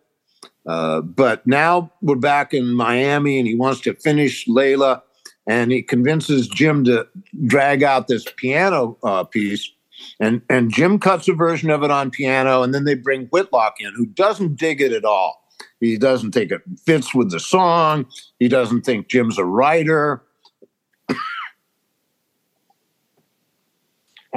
Uh, 0.66 1.02
but 1.02 1.48
now 1.48 1.92
we're 2.02 2.16
back 2.16 2.54
in 2.54 2.74
Miami 2.74 3.40
and 3.40 3.48
he 3.48 3.56
wants 3.56 3.80
to 3.82 3.94
finish 3.96 4.46
Layla 4.48 5.02
and 5.48 5.72
he 5.72 5.82
convinces 5.82 6.48
Jim 6.48 6.84
to 6.84 7.08
drag 7.46 7.84
out 7.84 8.08
this 8.08 8.26
piano 8.36 8.98
uh, 9.02 9.24
piece. 9.24 9.72
And, 10.20 10.42
and 10.50 10.72
Jim 10.72 11.00
cuts 11.00 11.28
a 11.30 11.34
version 11.34 11.70
of 11.70 11.84
it 11.84 11.92
on 11.92 12.12
piano 12.12 12.64
and 12.64 12.74
then 12.74 12.84
they 12.84 12.96
bring 12.96 13.28
Whitlock 13.28 13.76
in 13.80 13.94
who 13.96 14.06
doesn't 14.06 14.58
dig 14.58 14.82
it 14.82 14.92
at 14.92 15.06
all. 15.06 15.42
He 15.80 15.98
doesn't 15.98 16.34
think 16.34 16.52
it 16.52 16.62
fits 16.86 17.16
with 17.16 17.32
the 17.32 17.40
song. 17.40 18.06
He 18.40 18.48
doesn't 18.48 18.82
think 18.82 19.08
Jim's 19.08 19.38
a 19.38 19.46
writer. 19.46 20.24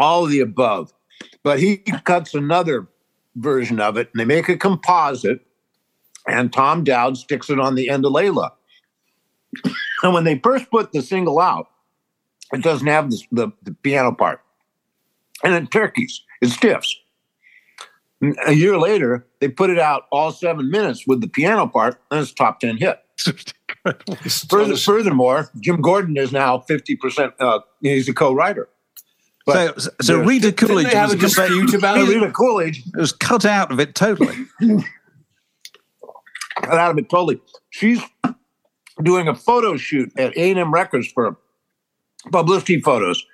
All 0.00 0.24
of 0.24 0.30
the 0.30 0.40
above. 0.40 0.92
But 1.42 1.60
he 1.60 1.78
cuts 2.04 2.34
another 2.34 2.88
version 3.36 3.80
of 3.80 3.96
it 3.96 4.10
and 4.12 4.20
they 4.20 4.24
make 4.24 4.48
a 4.48 4.56
composite, 4.56 5.40
and 6.26 6.52
Tom 6.52 6.84
Dowd 6.84 7.16
sticks 7.16 7.50
it 7.50 7.60
on 7.60 7.74
the 7.74 7.88
end 7.88 8.04
of 8.04 8.12
Layla. 8.12 8.50
and 10.02 10.14
when 10.14 10.24
they 10.24 10.38
first 10.38 10.70
put 10.70 10.92
the 10.92 11.02
single 11.02 11.40
out, 11.40 11.68
it 12.52 12.62
doesn't 12.62 12.86
have 12.86 13.10
this, 13.10 13.26
the, 13.30 13.48
the 13.62 13.72
piano 13.72 14.12
part. 14.12 14.40
And 15.42 15.54
it 15.54 15.70
turkeys, 15.70 16.22
it 16.40 16.48
stiffs. 16.48 16.98
And 18.20 18.36
A 18.46 18.52
year 18.52 18.78
later, 18.78 19.26
they 19.40 19.48
put 19.48 19.70
it 19.70 19.78
out 19.78 20.02
all 20.10 20.32
seven 20.32 20.70
minutes 20.70 21.06
with 21.06 21.20
the 21.20 21.28
piano 21.28 21.66
part, 21.66 22.00
and 22.10 22.20
it's 22.20 22.32
top 22.32 22.60
10 22.60 22.76
hit. 22.76 22.98
Further, 24.48 24.76
furthermore, 24.76 25.50
Jim 25.60 25.80
Gordon 25.80 26.16
is 26.16 26.32
now 26.32 26.58
50%, 26.68 27.32
uh, 27.38 27.60
he's 27.80 28.08
a 28.08 28.14
co 28.14 28.32
writer. 28.34 28.68
So, 29.52 29.74
so, 29.78 29.90
so 30.00 30.18
Rita 30.20 30.50
Didn't 30.50 30.68
Coolidge 30.68 30.86
they 30.86 30.96
have 30.96 31.10
a 31.10 31.16
was, 31.16 31.34
dispute 31.34 31.74
about 31.74 31.96
Hey, 31.96 32.04
it? 32.04 32.08
Rita 32.08 32.30
Coolidge 32.32 32.82
was 32.94 33.12
cut 33.12 33.44
out 33.44 33.70
of 33.72 33.80
it 33.80 33.94
totally. 33.94 34.36
got 36.62 36.74
out 36.74 36.90
of 36.90 36.98
it 36.98 37.08
totally. 37.08 37.40
She's 37.70 38.00
doing 39.02 39.28
a 39.28 39.34
photo 39.34 39.76
shoot 39.76 40.12
at 40.18 40.36
A&M 40.36 40.72
Records 40.72 41.10
for 41.12 41.36
publicity 42.30 42.80
photos, 42.80 43.24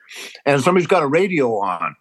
and 0.45 0.61
somebody's 0.63 0.87
got 0.87 1.03
a 1.03 1.07
radio 1.07 1.59
on, 1.59 1.97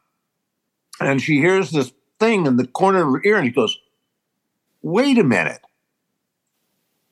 and 1.00 1.22
she 1.22 1.38
hears 1.38 1.72
this 1.72 1.92
thing 2.20 2.46
in 2.46 2.58
the 2.58 2.68
corner 2.68 3.00
of 3.02 3.14
her 3.14 3.22
ear, 3.26 3.38
and 3.38 3.48
she 3.48 3.52
goes, 3.54 3.78
"Wait 4.82 5.18
a 5.18 5.24
minute, 5.24 5.62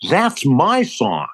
that's 0.10 0.46
my 0.46 0.84
song." 0.84 1.28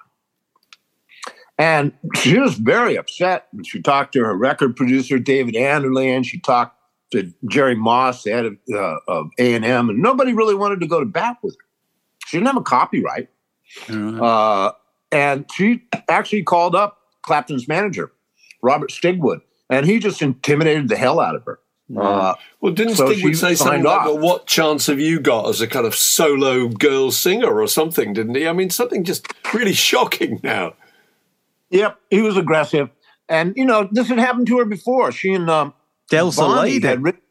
And 1.59 1.91
she 2.15 2.39
was 2.39 2.55
very 2.55 2.95
upset. 2.97 3.47
She 3.65 3.81
talked 3.81 4.13
to 4.13 4.23
her 4.23 4.35
record 4.35 4.77
producer, 4.77 5.19
David 5.19 5.55
Anderle, 5.55 6.05
and 6.15 6.25
she 6.25 6.39
talked 6.39 6.77
to 7.11 7.33
Jerry 7.49 7.75
Moss, 7.75 8.23
the 8.23 8.31
head 8.31 8.45
of, 8.45 8.57
uh, 8.73 8.95
of 9.09 9.29
A&M, 9.37 9.89
and 9.89 9.99
nobody 9.99 10.31
really 10.31 10.55
wanted 10.55 10.79
to 10.79 10.87
go 10.87 11.01
to 11.01 11.05
bat 11.05 11.37
with 11.43 11.55
her. 11.55 11.65
She 12.27 12.37
didn't 12.37 12.47
have 12.47 12.57
a 12.57 12.61
copyright. 12.61 13.27
Uh, 13.89 14.71
and 15.11 15.45
she 15.53 15.83
actually 16.07 16.43
called 16.43 16.75
up 16.75 16.97
Clapton's 17.23 17.67
manager, 17.67 18.11
Robert 18.61 18.89
Stigwood, 18.91 19.41
and 19.69 19.85
he 19.85 19.99
just 19.99 20.21
intimidated 20.21 20.87
the 20.87 20.95
hell 20.95 21.19
out 21.19 21.35
of 21.35 21.43
her. 21.43 21.59
Uh, 21.97 22.35
Well, 22.61 22.71
didn't 22.71 22.95
So 22.95 23.07
Stigwood 23.09 23.35
say 23.35 23.55
something 23.55 23.55
signed 23.55 23.83
like, 23.83 24.05
well, 24.05 24.17
what 24.19 24.45
chance 24.45 24.85
have 24.87 24.99
you 24.99 25.19
got 25.19 25.49
as 25.49 25.59
a 25.59 25.67
kind 25.67 25.87
of 25.87 25.95
solo 25.95 26.69
girl 26.69 27.11
singer 27.11 27.59
or 27.59 27.67
something, 27.67 28.13
didn't 28.13 28.35
he? 28.35 28.47
I 28.47 28.53
mean, 28.53 28.69
something 28.69 29.03
just 29.03 29.27
really 29.53 29.73
shocking 29.73 30.39
now. 30.43 30.75
Yep, 31.69 31.99
he 32.09 32.21
was 32.21 32.37
aggressive. 32.37 32.89
And, 33.27 33.53
you 33.55 33.65
know, 33.65 33.87
this 33.91 34.07
had 34.07 34.17
happened 34.19 34.47
to 34.47 34.57
her 34.59 34.65
before. 34.65 35.11
She 35.11 35.33
and 35.33 35.49
um, 35.49 35.73
Lady. 36.11 36.85
had 36.87 37.03
written, 37.03 37.21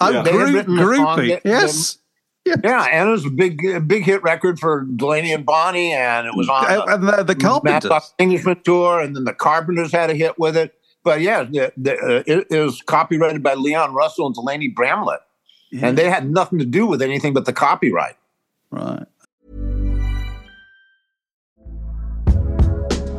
Oh, 0.00 0.10
Yeah. 0.10 0.22
They 0.22 0.32
had 0.32 0.54
written 0.54 0.78
a 0.78 0.82
groupie. 0.82 1.28
that- 1.28 1.42
yes. 1.44 1.98
yeah, 2.46 2.84
and 2.90 3.08
it 3.08 3.12
was 3.12 3.26
a 3.26 3.30
big, 3.30 3.86
big 3.86 4.04
hit 4.04 4.22
record 4.22 4.58
for 4.58 4.86
Delaney 4.96 5.32
and 5.32 5.44
Bonnie, 5.44 5.92
and 5.92 6.26
it 6.26 6.32
was 6.34 6.48
on 6.48 6.64
Uh, 6.64 6.68
the, 6.86 6.94
and 6.94 7.08
the, 7.08 7.22
the 7.24 7.34
Carpenters. 7.34 8.14
Englishman 8.18 8.62
tour, 8.64 9.00
and 9.00 9.14
then 9.14 9.24
the 9.24 9.34
Carpenters 9.34 9.92
had 9.92 10.08
a 10.08 10.14
hit 10.14 10.38
with 10.38 10.56
it. 10.56 10.74
But 11.04 11.20
yeah, 11.20 11.42
the, 11.44 11.72
the, 11.76 11.92
uh, 11.98 12.22
it, 12.26 12.46
it 12.50 12.60
was 12.60 12.80
copyrighted 12.82 13.42
by 13.42 13.52
Leon 13.54 13.92
Russell 13.92 14.26
and 14.26 14.34
Delaney 14.34 14.68
Bramlett, 14.68 15.20
and 15.82 15.98
they 15.98 16.08
had 16.08 16.30
nothing 16.30 16.58
to 16.58 16.64
do 16.64 16.86
with 16.86 17.02
anything 17.02 17.34
but 17.34 17.44
the 17.44 17.52
copyright. 17.52 18.16
Right. 18.70 19.04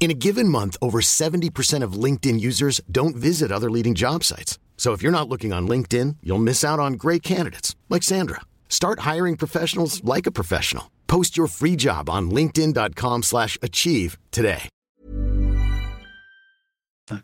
In 0.00 0.10
a 0.10 0.14
given 0.14 0.48
month, 0.48 0.78
over 0.80 1.02
70% 1.02 1.84
of 1.84 1.92
LinkedIn 1.92 2.40
users 2.40 2.80
don't 2.90 3.14
visit 3.14 3.52
other 3.52 3.70
leading 3.70 3.94
job 3.94 4.24
sites. 4.24 4.58
So 4.78 4.92
if 4.92 5.02
you're 5.02 5.12
not 5.12 5.28
looking 5.28 5.52
on 5.52 5.68
LinkedIn, 5.68 6.16
you'll 6.22 6.38
miss 6.38 6.64
out 6.64 6.80
on 6.80 6.94
great 6.94 7.22
candidates 7.22 7.76
like 7.90 8.02
Sandra. 8.02 8.40
Start 8.70 9.00
hiring 9.00 9.36
professionals 9.36 10.02
like 10.02 10.26
a 10.26 10.30
professional. 10.30 10.90
Post 11.06 11.36
your 11.36 11.48
free 11.48 11.76
job 11.76 12.08
on 12.08 12.30
linkedin.com 12.30 13.22
slash 13.24 13.58
achieve 13.60 14.16
today. 14.30 14.70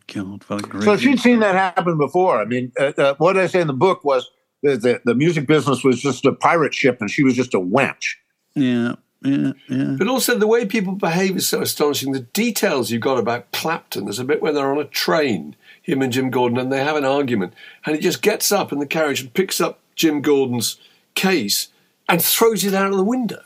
God, 0.09 0.45
what 0.49 0.65
a 0.65 0.69
great 0.69 0.83
So 0.83 0.97
she'd 0.97 1.21
seen 1.21 1.39
that 1.39 1.55
happen 1.55 1.97
before. 1.97 2.43
I 2.43 2.45
mean, 2.45 2.73
uh, 2.79 2.93
uh, 2.99 3.15
what 3.19 3.39
I 3.39 3.47
say 3.47 3.61
in 3.61 3.69
the 3.69 3.73
book 3.73 4.05
was 4.05 4.29
that 4.65 4.83
the, 4.83 5.01
the 5.05 5.15
music 5.15 5.47
business 5.47 5.85
was 5.85 6.01
just 6.01 6.27
a 6.27 6.33
pirate 6.33 6.75
ship 6.75 6.99
and 7.01 7.11
she 7.11 7.23
was 7.23 7.35
just 7.35 7.55
a 7.55 7.61
wench. 7.61 8.17
Yeah, 8.57 8.97
yeah. 9.27 9.95
But 9.99 10.09
also 10.09 10.39
the 10.39 10.47
way 10.47 10.65
people 10.67 10.95
behave 10.95 11.37
is 11.37 11.49
so 11.49 11.61
astonishing. 11.63 12.13
The 12.13 12.21
details 12.21 12.91
you 12.91 12.99
got 12.99 13.19
about 13.19 13.51
Clapton. 13.53 14.05
There's 14.05 14.19
a 14.19 14.25
bit 14.25 14.41
where 14.41 14.53
they're 14.53 14.71
on 14.71 14.79
a 14.79 14.85
train, 14.85 15.57
him 15.83 16.03
and 16.03 16.13
Jim 16.13 16.31
Gordon, 16.31 16.59
and 16.59 16.73
they 16.73 16.83
have 16.83 16.97
an 16.97 17.05
argument, 17.05 17.55
and 17.85 17.97
he 17.97 18.03
just 18.03 18.23
gets 18.23 18.53
up 18.53 18.73
in 18.73 18.79
the 18.79 18.87
carriage 18.87 19.21
and 19.21 19.35
picks 19.35 19.61
up 19.61 19.81
Jim 19.95 20.21
Gordon's 20.21 20.79
case 21.15 21.69
and 22.09 22.23
throws 22.23 22.65
it 22.65 22.75
out 22.75 22.91
of 22.91 22.97
the 22.97 23.05
window. 23.05 23.43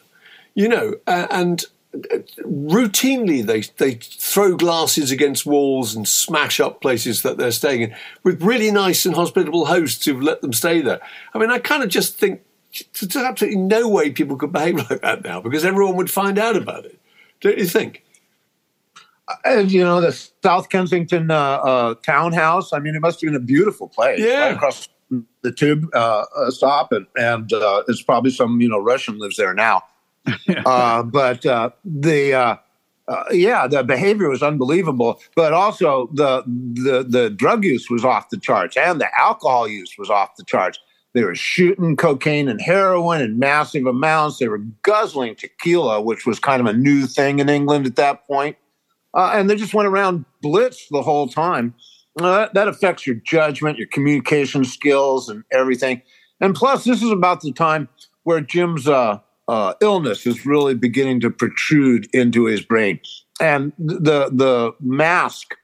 You 0.54 0.68
know, 0.68 0.94
uh, 1.06 1.26
and 1.30 1.64
uh, 1.94 2.18
routinely 2.44 3.44
they 3.44 3.62
they 3.84 3.94
throw 3.94 4.56
glasses 4.56 5.10
against 5.10 5.46
walls 5.46 5.94
and 5.94 6.06
smash 6.06 6.60
up 6.60 6.80
places 6.80 7.22
that 7.22 7.36
they're 7.36 7.50
staying 7.50 7.82
in 7.82 7.94
with 8.22 8.42
really 8.42 8.70
nice 8.70 9.06
and 9.06 9.14
hospitable 9.14 9.66
hosts 9.66 10.04
who've 10.04 10.22
let 10.22 10.40
them 10.40 10.52
stay 10.52 10.82
there. 10.82 11.00
I 11.32 11.38
mean, 11.38 11.50
I 11.50 11.58
kind 11.58 11.82
of 11.82 11.88
just 11.88 12.16
think 12.16 12.42
there's 13.00 13.16
absolutely 13.16 13.60
no 13.60 13.88
way 13.88 14.10
people 14.10 14.36
could 14.36 14.52
behave 14.52 14.76
like 14.90 15.00
that 15.02 15.24
now 15.24 15.40
because 15.40 15.64
everyone 15.64 15.96
would 15.96 16.10
find 16.10 16.38
out 16.38 16.56
about 16.56 16.84
it. 16.84 16.98
Don't 17.40 17.58
you 17.58 17.66
think? 17.66 18.04
And, 19.44 19.70
you 19.70 19.84
know, 19.84 20.00
the 20.00 20.12
South 20.42 20.68
Kensington 20.70 21.30
uh, 21.30 21.34
uh, 21.34 21.94
townhouse, 22.04 22.72
I 22.72 22.80
mean, 22.80 22.96
it 22.96 23.00
must 23.00 23.20
have 23.20 23.28
been 23.28 23.36
a 23.36 23.44
beautiful 23.44 23.88
place. 23.88 24.18
Yeah. 24.18 24.46
Right 24.46 24.54
across 24.54 24.88
the 25.42 25.52
tube 25.52 25.88
uh, 25.94 26.24
uh, 26.36 26.50
stop. 26.50 26.92
And, 26.92 27.06
and 27.16 27.52
uh, 27.52 27.84
it's 27.88 28.02
probably 28.02 28.30
some, 28.30 28.60
you 28.60 28.68
know, 28.68 28.78
Russian 28.78 29.18
lives 29.18 29.36
there 29.36 29.54
now. 29.54 29.82
uh, 30.66 31.02
but 31.04 31.46
uh, 31.46 31.70
the, 31.84 32.34
uh, 32.34 32.56
uh, 33.08 33.24
yeah, 33.30 33.66
the 33.66 33.82
behavior 33.82 34.28
was 34.28 34.42
unbelievable. 34.42 35.20
But 35.36 35.52
also 35.52 36.10
the, 36.12 36.42
the, 36.46 37.04
the 37.08 37.30
drug 37.30 37.64
use 37.64 37.88
was 37.88 38.04
off 38.04 38.30
the 38.30 38.38
charts 38.38 38.76
and 38.76 39.00
the 39.00 39.08
alcohol 39.18 39.68
use 39.68 39.96
was 39.98 40.10
off 40.10 40.36
the 40.36 40.44
charts. 40.44 40.78
They 41.12 41.24
were 41.24 41.34
shooting 41.34 41.96
cocaine 41.96 42.48
and 42.48 42.60
heroin 42.60 43.20
in 43.20 43.38
massive 43.38 43.86
amounts. 43.86 44.38
They 44.38 44.48
were 44.48 44.62
guzzling 44.82 45.34
tequila, 45.34 46.00
which 46.00 46.24
was 46.24 46.38
kind 46.38 46.60
of 46.60 46.66
a 46.66 46.72
new 46.72 47.06
thing 47.06 47.40
in 47.40 47.48
England 47.48 47.86
at 47.86 47.96
that 47.96 48.26
point. 48.26 48.56
Uh, 49.12 49.32
and 49.34 49.50
they 49.50 49.56
just 49.56 49.74
went 49.74 49.88
around 49.88 50.24
blitz 50.40 50.86
the 50.90 51.02
whole 51.02 51.26
time. 51.28 51.74
Uh, 52.20 52.38
that, 52.38 52.54
that 52.54 52.68
affects 52.68 53.06
your 53.06 53.16
judgment, 53.16 53.78
your 53.78 53.88
communication 53.88 54.64
skills, 54.64 55.28
and 55.28 55.42
everything. 55.52 56.02
And 56.40 56.54
plus, 56.54 56.84
this 56.84 57.02
is 57.02 57.10
about 57.10 57.40
the 57.40 57.52
time 57.52 57.88
where 58.22 58.40
Jim's 58.40 58.86
uh, 58.86 59.18
uh, 59.48 59.74
illness 59.80 60.26
is 60.26 60.46
really 60.46 60.74
beginning 60.74 61.20
to 61.20 61.30
protrude 61.30 62.08
into 62.14 62.44
his 62.44 62.62
brain, 62.62 63.00
and 63.40 63.72
the 63.78 64.30
the 64.32 64.72
mask 64.80 65.54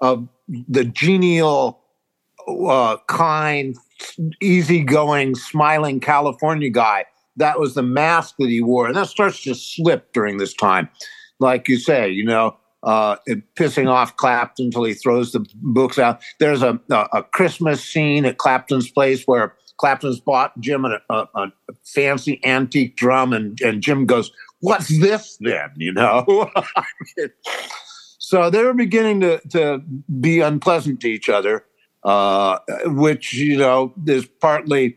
of 0.00 0.28
the 0.68 0.84
genial, 0.84 1.80
uh, 2.48 2.96
kind, 3.08 3.76
easygoing, 4.40 5.34
smiling 5.34 6.00
California 6.00 6.70
guy. 6.70 7.04
That 7.36 7.58
was 7.58 7.74
the 7.74 7.82
mask 7.82 8.36
that 8.38 8.48
he 8.48 8.60
wore, 8.60 8.86
and 8.86 8.96
that 8.96 9.08
starts 9.08 9.42
to 9.44 9.54
slip 9.54 10.12
during 10.12 10.36
this 10.36 10.52
time. 10.52 10.88
Like 11.40 11.68
you 11.68 11.78
say, 11.78 12.10
you 12.10 12.24
know, 12.24 12.56
uh, 12.82 13.16
pissing 13.56 13.88
off 13.88 14.16
Clapton 14.16 14.66
until 14.66 14.84
he 14.84 14.94
throws 14.94 15.32
the 15.32 15.46
books 15.54 15.98
out. 15.98 16.20
There's 16.40 16.62
a, 16.62 16.80
a, 16.90 17.08
a 17.12 17.22
Christmas 17.22 17.84
scene 17.84 18.24
at 18.24 18.38
Clapton's 18.38 18.90
place 18.90 19.24
where 19.24 19.54
Clapton's 19.76 20.20
bought 20.20 20.58
Jim 20.60 20.84
a, 20.84 20.98
a, 21.10 21.26
a 21.34 21.52
fancy 21.84 22.40
antique 22.44 22.96
drum, 22.96 23.32
and, 23.32 23.60
and 23.60 23.82
Jim 23.82 24.06
goes, 24.06 24.30
"What's 24.60 24.88
this 25.00 25.38
then?" 25.40 25.70
You 25.76 25.92
know. 25.92 26.50
so 28.18 28.50
they 28.50 28.62
were 28.62 28.74
beginning 28.74 29.20
to 29.20 29.40
to 29.50 29.82
be 30.20 30.40
unpleasant 30.40 31.00
to 31.00 31.08
each 31.08 31.28
other, 31.28 31.64
uh, 32.04 32.58
which 32.84 33.34
you 33.34 33.56
know 33.58 33.94
is 34.06 34.26
partly 34.40 34.96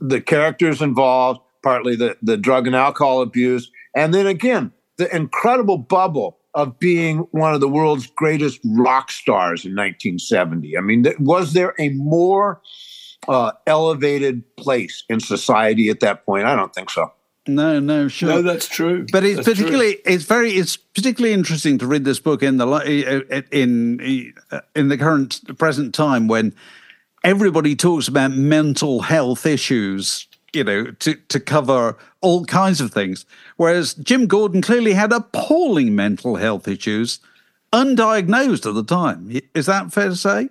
the 0.00 0.20
characters 0.20 0.82
involved, 0.82 1.40
partly 1.62 1.96
the 1.96 2.16
the 2.22 2.36
drug 2.36 2.66
and 2.66 2.76
alcohol 2.76 3.22
abuse, 3.22 3.70
and 3.94 4.12
then 4.12 4.26
again 4.26 4.72
the 4.96 5.14
incredible 5.14 5.78
bubble 5.78 6.38
of 6.54 6.78
being 6.78 7.18
one 7.32 7.52
of 7.52 7.60
the 7.60 7.68
world's 7.68 8.06
greatest 8.06 8.60
rock 8.64 9.10
stars 9.10 9.66
in 9.66 9.72
1970. 9.72 10.76
I 10.76 10.80
mean, 10.80 11.04
was 11.18 11.52
there 11.52 11.74
a 11.78 11.90
more 11.90 12.62
uh, 13.28 13.52
elevated 13.66 14.42
place 14.56 15.04
in 15.10 15.20
society 15.20 15.90
at 15.90 16.00
that 16.00 16.24
point? 16.24 16.46
I 16.46 16.56
don't 16.56 16.74
think 16.74 16.88
so. 16.88 17.12
No, 17.48 17.78
no, 17.78 18.08
sure. 18.08 18.28
No, 18.28 18.42
that's 18.42 18.68
true. 18.68 19.06
But 19.10 19.24
it's 19.24 19.36
That's 19.36 19.46
true. 19.46 19.54
particularly 19.54 19.98
it's 20.04 20.24
very 20.24 20.52
it's 20.52 20.76
particularly 20.76 21.32
interesting 21.32 21.78
to 21.78 21.86
read 21.86 22.04
this 22.04 22.18
book 22.18 22.42
in 22.42 22.56
the 22.56 22.66
uh, 22.66 23.42
in 23.52 24.32
uh, 24.50 24.60
in 24.74 24.88
the 24.88 24.98
current 24.98 25.56
present 25.58 25.94
time 25.94 26.28
when 26.28 26.54
everybody 27.24 27.76
talks 27.76 28.08
about 28.08 28.32
mental 28.32 29.02
health 29.02 29.46
issues, 29.46 30.26
you 30.52 30.64
know, 30.64 30.90
to 30.92 31.14
to 31.14 31.40
cover 31.40 31.96
all 32.20 32.44
kinds 32.44 32.80
of 32.80 32.92
things, 32.92 33.24
whereas 33.56 33.94
Jim 33.94 34.26
Gordon 34.26 34.62
clearly 34.62 34.94
had 34.94 35.12
appalling 35.12 35.94
mental 35.94 36.36
health 36.36 36.66
issues, 36.66 37.20
undiagnosed 37.72 38.66
at 38.66 38.74
the 38.74 38.84
time. 38.84 39.40
Is 39.54 39.66
that 39.66 39.92
fair 39.92 40.08
to 40.08 40.16
say? 40.16 40.48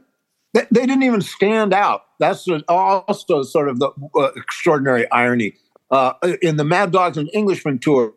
They, 0.54 0.66
they 0.72 0.86
didn't 0.86 1.04
even 1.04 1.22
stand 1.22 1.74
out. 1.74 2.06
That's 2.20 2.48
also 2.70 3.44
sort 3.44 3.68
of 3.68 3.80
the 3.80 3.90
uh, 4.16 4.32
extraordinary 4.38 5.10
irony. 5.12 5.56
Uh, 5.92 6.14
in 6.42 6.58
the 6.58 6.64
Mad 6.64 6.92
Dogs 6.92 7.18
and 7.18 7.30
Englishmen 7.34 7.80
tour, 7.80 8.14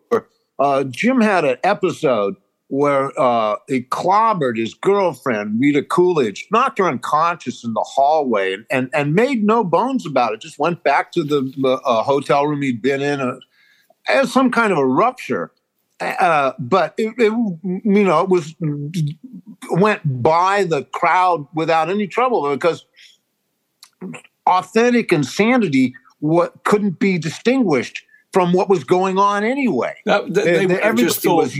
uh, 0.58 0.84
Jim 0.84 1.20
had 1.20 1.44
an 1.44 1.58
episode 1.62 2.36
where 2.68 3.18
uh, 3.18 3.56
he 3.66 3.82
clobbered 3.82 4.58
his 4.58 4.74
girlfriend, 4.74 5.60
Rita 5.60 5.82
Coolidge, 5.82 6.46
knocked 6.50 6.78
her 6.78 6.86
unconscious 6.86 7.64
in 7.64 7.72
the 7.72 7.80
hallway, 7.80 8.52
and, 8.52 8.66
and, 8.70 8.90
and 8.92 9.14
made 9.14 9.42
no 9.42 9.64
bones 9.64 10.04
about 10.04 10.34
it. 10.34 10.40
Just 10.40 10.58
went 10.58 10.82
back 10.82 11.10
to 11.12 11.24
the 11.24 11.80
uh, 11.84 12.02
hotel 12.02 12.46
room 12.46 12.62
he'd 12.62 12.82
been 12.82 13.00
in, 13.00 13.20
uh, 13.20 13.38
as 14.06 14.32
some 14.32 14.50
kind 14.50 14.72
of 14.72 14.78
a 14.78 14.86
rupture. 14.86 15.50
Uh, 16.00 16.52
but 16.58 16.94
it, 16.96 17.14
it, 17.18 17.32
you 17.62 18.04
know, 18.04 18.20
it 18.20 18.28
was 18.28 18.54
went 19.70 20.00
by 20.22 20.62
the 20.62 20.84
crowd 20.84 21.46
without 21.54 21.90
any 21.90 22.06
trouble 22.06 22.48
because 22.50 22.86
authentic 24.46 25.12
insanity 25.12 25.94
what 26.20 26.64
couldn't 26.64 26.98
be 26.98 27.18
distinguished 27.18 28.02
from 28.32 28.52
what 28.52 28.68
was 28.68 28.84
going 28.84 29.18
on 29.18 29.44
anyway. 29.44 29.94
That, 30.04 30.32
that- 30.34 30.44
they, 30.44 30.66
would 30.66 30.80
have 30.80 30.96
just 30.96 31.22
thought, 31.22 31.44
was- 31.44 31.56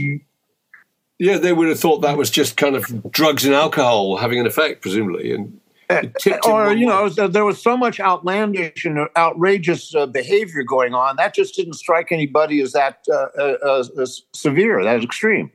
yeah, 1.17 1.37
they 1.37 1.53
would 1.53 1.67
have 1.67 1.79
thought 1.79 2.01
that 2.01 2.17
was 2.17 2.29
just 2.29 2.57
kind 2.57 2.75
of 2.75 3.11
drugs 3.11 3.45
and 3.45 3.53
alcohol 3.53 4.17
having 4.17 4.39
an 4.39 4.47
effect, 4.47 4.81
presumably, 4.81 5.33
and 5.33 5.59
it 5.89 6.13
tipped 6.19 6.45
in 6.45 6.51
or 6.51 6.71
you 6.71 6.85
know, 6.85 7.09
there 7.09 7.45
was 7.45 7.61
so 7.61 7.75
much 7.75 7.99
outlandish 7.99 8.85
and 8.85 8.99
outrageous 9.17 9.93
uh, 9.95 10.05
behavior 10.05 10.63
going 10.63 10.93
on 10.93 11.15
that 11.15 11.33
just 11.33 11.55
didn't 11.55 11.73
strike 11.73 12.11
anybody 12.11 12.61
as 12.61 12.73
that 12.73 13.03
uh, 13.11 13.27
uh, 13.37 13.57
uh, 13.65 13.83
as 14.01 14.21
severe, 14.33 14.83
that 14.83 15.03
extreme. 15.03 15.51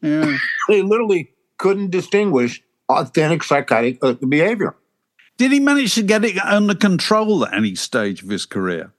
Yeah. 0.00 0.36
They 0.68 0.82
literally 0.82 1.30
couldn't 1.58 1.90
distinguish 1.90 2.62
authentic 2.88 3.42
psychotic 3.42 3.98
uh, 4.02 4.14
behavior. 4.14 4.74
Did 5.36 5.52
he 5.52 5.60
manage 5.60 5.94
to 5.94 6.02
get 6.02 6.24
it 6.24 6.38
under 6.38 6.74
control 6.74 7.44
at 7.44 7.54
any 7.54 7.74
stage 7.74 8.22
of 8.22 8.28
his 8.28 8.46
career? 8.46 8.92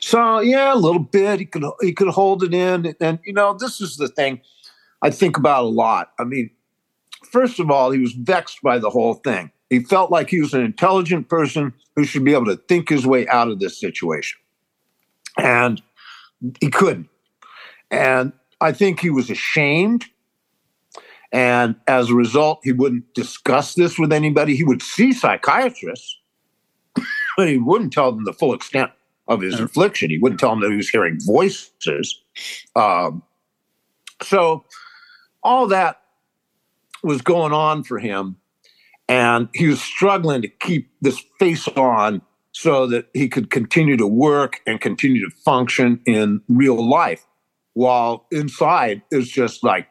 So 0.00 0.40
yeah, 0.40 0.74
a 0.74 0.76
little 0.76 1.02
bit. 1.02 1.40
He 1.40 1.46
could 1.46 1.64
he 1.80 1.92
could 1.92 2.08
hold 2.08 2.42
it 2.42 2.54
in, 2.54 2.94
and 3.00 3.18
you 3.24 3.32
know, 3.32 3.54
this 3.54 3.80
is 3.80 3.96
the 3.96 4.08
thing 4.08 4.40
I 5.02 5.10
think 5.10 5.36
about 5.36 5.64
a 5.64 5.68
lot. 5.68 6.12
I 6.18 6.24
mean, 6.24 6.50
first 7.30 7.60
of 7.60 7.70
all, 7.70 7.90
he 7.90 8.00
was 8.00 8.12
vexed 8.12 8.62
by 8.62 8.78
the 8.78 8.90
whole 8.90 9.14
thing. 9.14 9.50
He 9.68 9.80
felt 9.80 10.10
like 10.10 10.30
he 10.30 10.40
was 10.40 10.52
an 10.52 10.62
intelligent 10.62 11.28
person 11.28 11.72
who 11.94 12.04
should 12.04 12.24
be 12.24 12.34
able 12.34 12.46
to 12.46 12.56
think 12.56 12.88
his 12.88 13.06
way 13.06 13.28
out 13.28 13.48
of 13.48 13.60
this 13.60 13.78
situation. 13.78 14.38
And 15.38 15.80
he 16.60 16.70
couldn't. 16.70 17.08
And 17.90 18.32
I 18.60 18.72
think 18.72 19.00
he 19.00 19.10
was 19.10 19.30
ashamed. 19.30 20.06
And 21.32 21.76
as 21.86 22.10
a 22.10 22.14
result, 22.14 22.60
he 22.64 22.72
wouldn't 22.72 23.14
discuss 23.14 23.74
this 23.74 23.98
with 23.98 24.12
anybody. 24.12 24.56
He 24.56 24.64
would 24.64 24.82
see 24.82 25.12
psychiatrists, 25.12 26.18
but 27.36 27.48
he 27.48 27.58
wouldn't 27.58 27.92
tell 27.92 28.10
them 28.12 28.24
the 28.24 28.32
full 28.32 28.52
extent 28.52 28.90
of 29.28 29.40
his 29.40 29.60
affliction. 29.60 30.10
He 30.10 30.18
wouldn't 30.18 30.40
tell 30.40 30.50
them 30.50 30.60
that 30.60 30.70
he 30.70 30.76
was 30.76 30.88
hearing 30.88 31.18
voices. 31.24 32.20
Um, 32.74 33.22
so 34.22 34.64
all 35.42 35.68
that 35.68 36.00
was 37.02 37.22
going 37.22 37.52
on 37.52 37.84
for 37.84 37.98
him. 37.98 38.36
And 39.08 39.48
he 39.54 39.68
was 39.68 39.80
struggling 39.80 40.42
to 40.42 40.48
keep 40.48 40.90
this 41.00 41.22
face 41.38 41.66
on 41.68 42.22
so 42.52 42.86
that 42.88 43.06
he 43.14 43.28
could 43.28 43.50
continue 43.50 43.96
to 43.96 44.06
work 44.06 44.60
and 44.66 44.80
continue 44.80 45.28
to 45.28 45.34
function 45.36 46.00
in 46.06 46.42
real 46.48 46.88
life 46.88 47.26
while 47.74 48.26
inside 48.30 49.02
is 49.10 49.28
just 49.30 49.62
like 49.62 49.88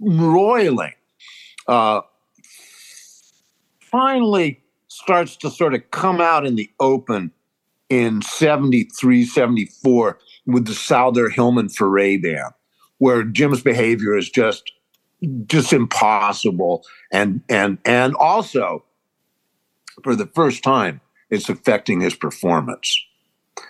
roiling. 0.00 0.92
Uh, 1.66 2.00
finally 3.80 4.62
starts 4.88 5.36
to 5.36 5.50
sort 5.50 5.74
of 5.74 5.90
come 5.90 6.20
out 6.20 6.46
in 6.46 6.56
the 6.56 6.70
open 6.80 7.30
in 7.88 8.22
73, 8.22 9.24
74 9.24 10.18
with 10.46 10.66
the 10.66 10.74
Souther 10.74 11.28
Hillman 11.28 11.68
Furay 11.68 12.20
band, 12.20 12.52
where 12.98 13.22
Jim's 13.22 13.62
behavior 13.62 14.16
is 14.16 14.28
just 14.28 14.72
just 15.46 15.72
impossible 15.72 16.84
and 17.10 17.42
and 17.48 17.78
and 17.84 18.14
also 18.16 18.84
for 20.04 20.14
the 20.14 20.26
first 20.26 20.62
time 20.62 21.00
it's 21.30 21.48
affecting 21.48 22.00
his 22.00 22.14
performance 22.14 23.02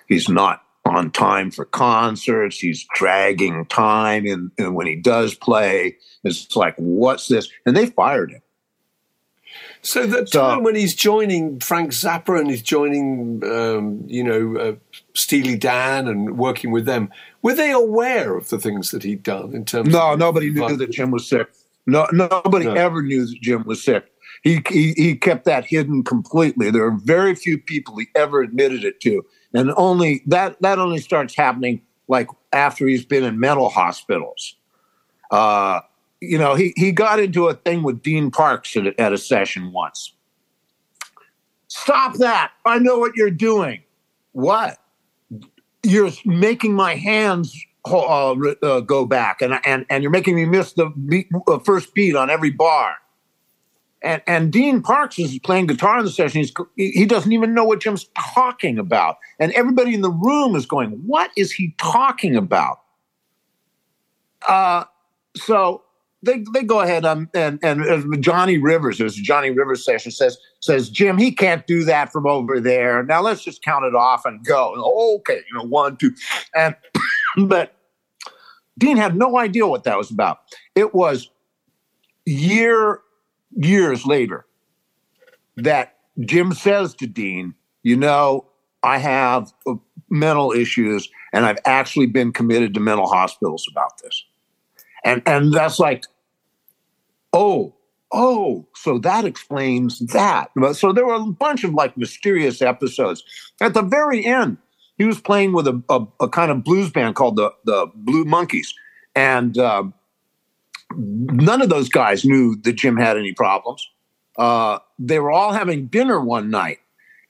he's 0.08 0.28
not 0.28 0.65
on 0.86 1.10
time 1.10 1.50
for 1.50 1.64
concerts 1.64 2.58
he's 2.58 2.86
dragging 2.94 3.66
time 3.66 4.26
and, 4.26 4.50
and 4.58 4.74
when 4.74 4.86
he 4.86 4.96
does 4.96 5.34
play 5.34 5.96
it's 6.24 6.54
like 6.56 6.74
what's 6.76 7.28
this 7.28 7.48
and 7.66 7.76
they 7.76 7.86
fired 7.86 8.30
him 8.30 8.42
so 9.86 10.04
the 10.04 10.24
time 10.24 10.64
when 10.64 10.74
he's 10.74 10.96
joining 10.96 11.60
Frank 11.60 11.92
Zappa 11.92 12.40
and 12.40 12.50
he's 12.50 12.60
joining, 12.62 13.40
um, 13.44 14.02
you 14.08 14.24
know, 14.24 14.60
uh, 14.60 14.74
Steely 15.14 15.56
Dan 15.56 16.08
and 16.08 16.36
working 16.36 16.72
with 16.72 16.86
them, 16.86 17.08
were 17.42 17.54
they 17.54 17.70
aware 17.70 18.36
of 18.36 18.48
the 18.48 18.58
things 18.58 18.90
that 18.90 19.04
he'd 19.04 19.22
done 19.22 19.54
in 19.54 19.64
terms? 19.64 19.90
No, 19.90 20.14
of 20.14 20.18
nobody 20.18 20.50
knew 20.50 20.76
that 20.76 20.90
Jim 20.90 21.12
was 21.12 21.28
sick. 21.28 21.48
No, 21.86 22.08
nobody 22.12 22.64
no. 22.64 22.74
ever 22.74 23.00
knew 23.00 23.26
that 23.26 23.40
Jim 23.40 23.62
was 23.64 23.84
sick. 23.84 24.10
He, 24.42 24.60
he 24.68 24.92
he 24.96 25.14
kept 25.14 25.44
that 25.44 25.64
hidden 25.64 26.02
completely. 26.02 26.70
There 26.70 26.84
are 26.84 26.98
very 26.98 27.36
few 27.36 27.56
people 27.56 27.96
he 27.96 28.08
ever 28.16 28.42
admitted 28.42 28.84
it 28.84 29.00
to, 29.02 29.24
and 29.54 29.72
only 29.76 30.22
that 30.26 30.60
that 30.62 30.78
only 30.78 30.98
starts 30.98 31.34
happening 31.36 31.82
like 32.08 32.28
after 32.52 32.86
he's 32.86 33.04
been 33.04 33.24
in 33.24 33.38
mental 33.38 33.68
hospitals. 33.68 34.56
Uh, 35.30 35.80
you 36.20 36.38
know, 36.38 36.54
he, 36.54 36.72
he 36.76 36.92
got 36.92 37.18
into 37.18 37.48
a 37.48 37.54
thing 37.54 37.82
with 37.82 38.02
Dean 38.02 38.30
Parks 38.30 38.76
at, 38.76 38.98
at 38.98 39.12
a 39.12 39.18
session 39.18 39.72
once. 39.72 40.14
Stop 41.68 42.14
that. 42.14 42.52
I 42.64 42.78
know 42.78 42.98
what 42.98 43.12
you're 43.16 43.30
doing. 43.30 43.82
What? 44.32 44.78
You're 45.82 46.10
making 46.24 46.74
my 46.74 46.94
hands 46.94 47.54
uh, 47.84 48.32
uh, 48.32 48.80
go 48.80 49.04
back, 49.04 49.42
and, 49.42 49.60
and, 49.64 49.84
and 49.90 50.02
you're 50.02 50.10
making 50.10 50.36
me 50.36 50.44
miss 50.44 50.72
the 50.72 50.86
beat, 50.86 51.28
uh, 51.46 51.58
first 51.58 51.94
beat 51.94 52.16
on 52.16 52.30
every 52.30 52.50
bar. 52.50 52.96
And, 54.06 54.22
and 54.28 54.52
Dean 54.52 54.82
Parks 54.82 55.18
is 55.18 55.36
playing 55.40 55.66
guitar 55.66 55.98
in 55.98 56.04
the 56.04 56.10
session. 56.12 56.40
He's, 56.40 56.52
he 56.76 57.06
doesn't 57.06 57.32
even 57.32 57.54
know 57.54 57.64
what 57.64 57.80
Jim's 57.80 58.08
talking 58.34 58.78
about. 58.78 59.16
And 59.40 59.50
everybody 59.52 59.94
in 59.94 60.02
the 60.02 60.10
room 60.10 60.54
is 60.54 60.64
going, 60.64 60.90
What 61.06 61.32
is 61.36 61.50
he 61.50 61.74
talking 61.78 62.36
about? 62.36 62.82
Uh, 64.48 64.84
so 65.34 65.82
they 66.22 66.44
they 66.52 66.62
go 66.62 66.80
ahead 66.80 67.04
um, 67.04 67.28
and 67.34 67.58
and 67.62 68.22
Johnny 68.22 68.58
Rivers, 68.58 68.98
there's 68.98 69.18
a 69.18 69.22
Johnny 69.22 69.50
Rivers 69.50 69.84
session 69.84 70.12
says 70.12 70.38
says 70.60 70.88
Jim 70.88 71.18
he 71.18 71.32
can't 71.32 71.66
do 71.66 71.84
that 71.84 72.12
from 72.12 72.26
over 72.26 72.60
there. 72.60 73.02
Now 73.02 73.22
let's 73.22 73.42
just 73.42 73.62
count 73.62 73.84
it 73.84 73.94
off 73.94 74.24
and 74.24 74.44
go. 74.44 74.74
okay, 75.18 75.40
you 75.48 75.58
know 75.58 75.64
one 75.64 75.96
two, 75.96 76.14
and 76.54 76.74
but 77.48 77.74
Dean 78.78 78.96
had 78.96 79.16
no 79.16 79.38
idea 79.38 79.66
what 79.66 79.84
that 79.84 79.98
was 79.98 80.10
about. 80.10 80.38
It 80.74 80.94
was 80.94 81.30
year 82.24 83.00
years 83.56 84.06
later 84.06 84.46
that 85.56 85.96
Jim 86.20 86.52
says 86.52 86.94
to 86.94 87.06
Dean, 87.06 87.54
you 87.82 87.96
know, 87.96 88.46
I 88.82 88.98
have 88.98 89.52
uh, 89.66 89.74
mental 90.08 90.52
issues 90.52 91.08
and 91.32 91.44
I've 91.44 91.58
actually 91.64 92.06
been 92.06 92.32
committed 92.32 92.74
to 92.74 92.80
mental 92.80 93.06
hospitals 93.06 93.66
about 93.70 94.00
this. 94.02 94.24
And 95.04 95.22
and 95.26 95.52
that's 95.52 95.78
like 95.78 96.04
oh 97.32 97.74
oh 98.12 98.66
so 98.74 98.98
that 98.98 99.24
explains 99.24 99.98
that. 99.98 100.50
So 100.72 100.92
there 100.92 101.06
were 101.06 101.14
a 101.14 101.26
bunch 101.26 101.64
of 101.64 101.74
like 101.74 101.96
mysterious 101.96 102.62
episodes. 102.62 103.22
At 103.60 103.74
the 103.74 103.82
very 103.82 104.24
end 104.24 104.58
he 104.98 105.04
was 105.04 105.20
playing 105.20 105.52
with 105.52 105.66
a, 105.66 105.82
a, 105.88 106.06
a 106.20 106.28
kind 106.28 106.50
of 106.50 106.64
blues 106.64 106.90
band 106.90 107.14
called 107.14 107.36
the 107.36 107.52
the 107.64 107.86
blue 107.94 108.24
monkeys 108.24 108.74
and 109.14 109.58
uh, 109.58 109.84
none 110.94 111.62
of 111.62 111.68
those 111.68 111.88
guys 111.88 112.24
knew 112.24 112.56
that 112.62 112.74
jim 112.74 112.96
had 112.96 113.16
any 113.16 113.32
problems 113.32 113.88
uh, 114.38 114.78
they 114.98 115.18
were 115.18 115.30
all 115.30 115.52
having 115.52 115.86
dinner 115.86 116.20
one 116.20 116.50
night 116.50 116.78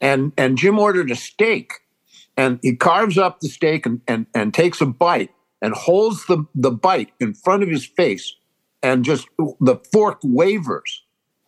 and 0.00 0.32
and 0.36 0.58
jim 0.58 0.78
ordered 0.78 1.10
a 1.10 1.16
steak 1.16 1.72
and 2.36 2.58
he 2.62 2.76
carves 2.76 3.16
up 3.16 3.40
the 3.40 3.48
steak 3.48 3.86
and, 3.86 4.00
and, 4.06 4.26
and 4.34 4.52
takes 4.52 4.80
a 4.80 4.86
bite 4.86 5.30
and 5.62 5.74
holds 5.74 6.26
the, 6.26 6.44
the 6.54 6.70
bite 6.70 7.12
in 7.18 7.34
front 7.34 7.62
of 7.62 7.68
his 7.68 7.86
face 7.86 8.34
and 8.82 9.04
just 9.04 9.26
the 9.60 9.76
fork 9.92 10.18
wavers. 10.22 11.02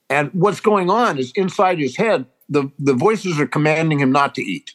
And 0.09 0.31
what's 0.33 0.61
going 0.61 0.89
on 0.89 1.19
is 1.19 1.33
inside 1.37 1.79
his 1.79 1.97
head, 1.97 2.25
the, 2.49 2.71
the 2.79 2.95
voices 2.95 3.39
are 3.39 3.47
commanding 3.47 4.01
him 4.01 4.11
not 4.11 4.35
to 4.37 4.43
eat. 4.43 4.75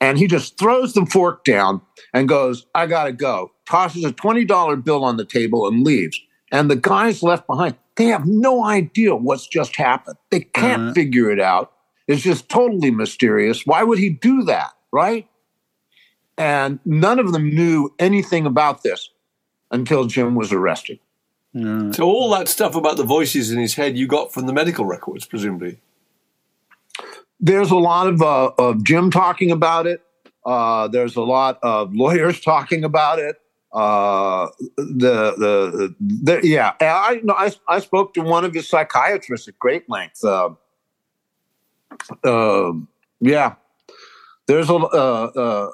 And 0.00 0.18
he 0.18 0.26
just 0.26 0.58
throws 0.58 0.92
the 0.92 1.06
fork 1.06 1.44
down 1.44 1.80
and 2.12 2.28
goes, 2.28 2.66
I 2.74 2.86
gotta 2.86 3.12
go. 3.12 3.52
Tosses 3.66 4.04
a 4.04 4.12
$20 4.12 4.84
bill 4.84 5.04
on 5.04 5.16
the 5.16 5.24
table 5.24 5.66
and 5.66 5.84
leaves. 5.84 6.20
And 6.52 6.70
the 6.70 6.76
guys 6.76 7.22
left 7.22 7.46
behind, 7.46 7.76
they 7.96 8.06
have 8.06 8.26
no 8.26 8.64
idea 8.64 9.16
what's 9.16 9.46
just 9.46 9.76
happened. 9.76 10.16
They 10.30 10.40
can't 10.40 10.82
uh-huh. 10.82 10.92
figure 10.92 11.30
it 11.30 11.40
out. 11.40 11.72
It's 12.06 12.22
just 12.22 12.48
totally 12.48 12.90
mysterious. 12.90 13.66
Why 13.66 13.82
would 13.82 13.98
he 13.98 14.10
do 14.10 14.44
that? 14.44 14.72
Right? 14.92 15.28
And 16.38 16.78
none 16.84 17.18
of 17.18 17.32
them 17.32 17.48
knew 17.48 17.94
anything 17.98 18.46
about 18.46 18.82
this 18.82 19.10
until 19.70 20.04
Jim 20.04 20.34
was 20.34 20.52
arrested. 20.52 21.00
So 21.94 22.04
all 22.04 22.30
that 22.32 22.48
stuff 22.48 22.76
about 22.76 22.98
the 22.98 23.04
voices 23.04 23.50
in 23.50 23.58
his 23.58 23.74
head 23.74 23.96
you 23.96 24.06
got 24.06 24.32
from 24.32 24.46
the 24.46 24.52
medical 24.52 24.84
records, 24.84 25.24
presumably. 25.24 25.80
There's 27.40 27.70
a 27.70 27.76
lot 27.76 28.06
of, 28.06 28.22
uh, 28.22 28.50
of 28.58 28.82
Jim 28.84 29.10
talking 29.10 29.50
about 29.50 29.86
it. 29.86 30.02
Uh, 30.44 30.88
there's 30.88 31.16
a 31.16 31.22
lot 31.22 31.58
of 31.62 31.94
lawyers 31.94 32.40
talking 32.52 32.84
about 32.84 33.18
it. 33.18 33.36
Uh, 33.72 34.48
the, 34.78 35.34
the, 35.36 35.94
the 36.00 36.40
yeah, 36.42 36.72
I, 36.80 37.20
I 37.28 37.52
I 37.68 37.78
spoke 37.80 38.14
to 38.14 38.22
one 38.22 38.42
of 38.44 38.54
his 38.54 38.70
psychiatrists 38.70 39.48
at 39.48 39.58
great 39.58 39.90
length. 39.90 40.24
Uh, 40.24 40.50
uh, 42.24 42.72
yeah, 43.20 43.56
there's 44.46 44.70
a 44.70 44.76
uh, 44.76 45.30
uh, 45.36 45.70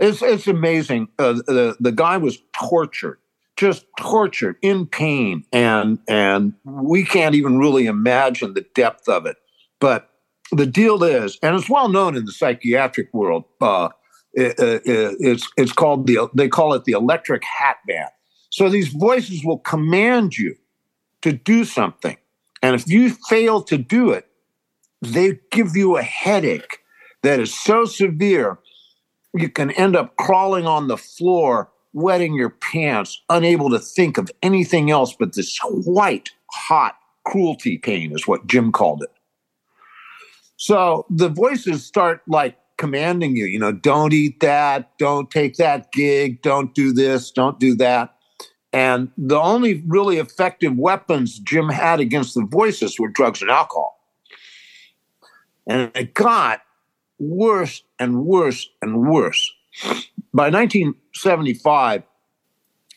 it's 0.00 0.22
it's 0.22 0.48
amazing. 0.48 1.08
The 1.18 1.76
the 1.78 1.92
guy 1.92 2.16
was 2.16 2.38
tortured, 2.52 3.18
just 3.56 3.86
tortured, 3.98 4.56
in 4.60 4.86
pain, 4.86 5.44
and 5.52 6.00
and 6.08 6.54
we 6.64 7.04
can't 7.04 7.36
even 7.36 7.58
really 7.58 7.86
imagine 7.86 8.54
the 8.54 8.66
depth 8.74 9.08
of 9.08 9.26
it. 9.26 9.36
But 9.78 10.09
the 10.52 10.66
deal 10.66 11.02
is, 11.02 11.38
and 11.42 11.56
it's 11.56 11.68
well 11.68 11.88
known 11.88 12.16
in 12.16 12.24
the 12.24 12.32
psychiatric 12.32 13.12
world. 13.12 13.44
Uh, 13.60 13.90
it, 14.32 14.58
it, 14.58 14.82
it's 14.84 15.48
it's 15.56 15.72
called 15.72 16.06
the 16.06 16.28
they 16.34 16.48
call 16.48 16.74
it 16.74 16.84
the 16.84 16.92
electric 16.92 17.42
hat 17.44 17.78
band. 17.86 18.10
So 18.50 18.68
these 18.68 18.88
voices 18.88 19.44
will 19.44 19.58
command 19.58 20.36
you 20.38 20.56
to 21.22 21.32
do 21.32 21.64
something, 21.64 22.16
and 22.62 22.74
if 22.74 22.88
you 22.88 23.10
fail 23.28 23.62
to 23.62 23.78
do 23.78 24.10
it, 24.10 24.26
they 25.02 25.38
give 25.50 25.76
you 25.76 25.96
a 25.96 26.02
headache 26.02 26.78
that 27.22 27.40
is 27.40 27.54
so 27.54 27.84
severe 27.84 28.58
you 29.34 29.48
can 29.48 29.70
end 29.72 29.96
up 29.96 30.16
crawling 30.16 30.66
on 30.66 30.88
the 30.88 30.96
floor, 30.96 31.70
wetting 31.92 32.34
your 32.34 32.50
pants, 32.50 33.22
unable 33.28 33.70
to 33.70 33.78
think 33.78 34.18
of 34.18 34.30
anything 34.42 34.90
else 34.90 35.14
but 35.16 35.34
this 35.34 35.58
white 35.62 36.30
hot 36.52 36.96
cruelty 37.24 37.78
pain, 37.78 38.12
is 38.12 38.26
what 38.26 38.46
Jim 38.46 38.72
called 38.72 39.02
it. 39.02 39.10
So 40.60 41.06
the 41.08 41.30
voices 41.30 41.86
start 41.86 42.20
like 42.28 42.58
commanding 42.76 43.34
you, 43.34 43.46
you 43.46 43.58
know, 43.58 43.72
don't 43.72 44.12
eat 44.12 44.40
that, 44.40 44.90
don't 44.98 45.30
take 45.30 45.54
that 45.54 45.90
gig, 45.90 46.42
don't 46.42 46.74
do 46.74 46.92
this, 46.92 47.30
don't 47.30 47.58
do 47.58 47.74
that. 47.76 48.14
And 48.70 49.10
the 49.16 49.40
only 49.40 49.82
really 49.86 50.18
effective 50.18 50.76
weapons 50.76 51.38
Jim 51.38 51.70
had 51.70 51.98
against 51.98 52.34
the 52.34 52.44
voices 52.44 53.00
were 53.00 53.08
drugs 53.08 53.40
and 53.40 53.50
alcohol. 53.50 53.98
And 55.66 55.90
it 55.94 56.12
got 56.12 56.60
worse 57.18 57.82
and 57.98 58.26
worse 58.26 58.68
and 58.82 59.08
worse. 59.08 59.50
By 60.34 60.50
1975, 60.50 62.02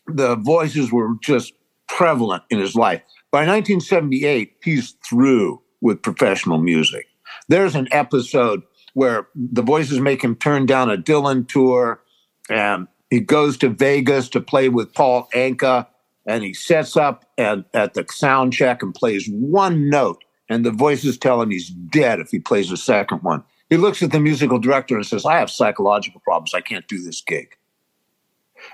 the 0.07 0.35
voices 0.35 0.91
were 0.91 1.15
just 1.21 1.53
prevalent 1.87 2.43
in 2.49 2.59
his 2.59 2.75
life. 2.75 3.03
By 3.31 3.47
1978, 3.47 4.57
he's 4.61 4.97
through 5.09 5.61
with 5.79 6.01
professional 6.01 6.57
music. 6.57 7.07
There's 7.47 7.75
an 7.75 7.87
episode 7.91 8.63
where 8.93 9.27
the 9.35 9.61
voices 9.61 9.99
make 9.99 10.23
him 10.23 10.35
turn 10.35 10.65
down 10.65 10.91
a 10.91 10.97
Dylan 10.97 11.47
tour, 11.47 12.01
and 12.49 12.87
he 13.09 13.19
goes 13.19 13.57
to 13.57 13.69
Vegas 13.69 14.29
to 14.29 14.41
play 14.41 14.69
with 14.69 14.93
Paul 14.93 15.27
Anka, 15.33 15.87
and 16.25 16.43
he 16.43 16.53
sets 16.53 16.95
up 16.95 17.25
at 17.37 17.71
the 17.73 18.05
sound 18.11 18.53
check 18.53 18.81
and 18.81 18.93
plays 18.93 19.27
one 19.29 19.89
note, 19.89 20.23
and 20.49 20.65
the 20.65 20.71
voices 20.71 21.17
tell 21.17 21.41
him 21.41 21.51
he's 21.51 21.69
dead 21.69 22.19
if 22.19 22.29
he 22.29 22.39
plays 22.39 22.71
a 22.71 22.77
second 22.77 23.23
one. 23.23 23.43
He 23.69 23.77
looks 23.77 24.03
at 24.03 24.11
the 24.11 24.19
musical 24.19 24.59
director 24.59 24.95
and 24.95 25.05
says, 25.05 25.25
"I 25.25 25.37
have 25.37 25.49
psychological 25.49 26.21
problems. 26.21 26.53
I 26.53 26.61
can't 26.61 26.87
do 26.87 27.01
this 27.01 27.21
gig." 27.21 27.57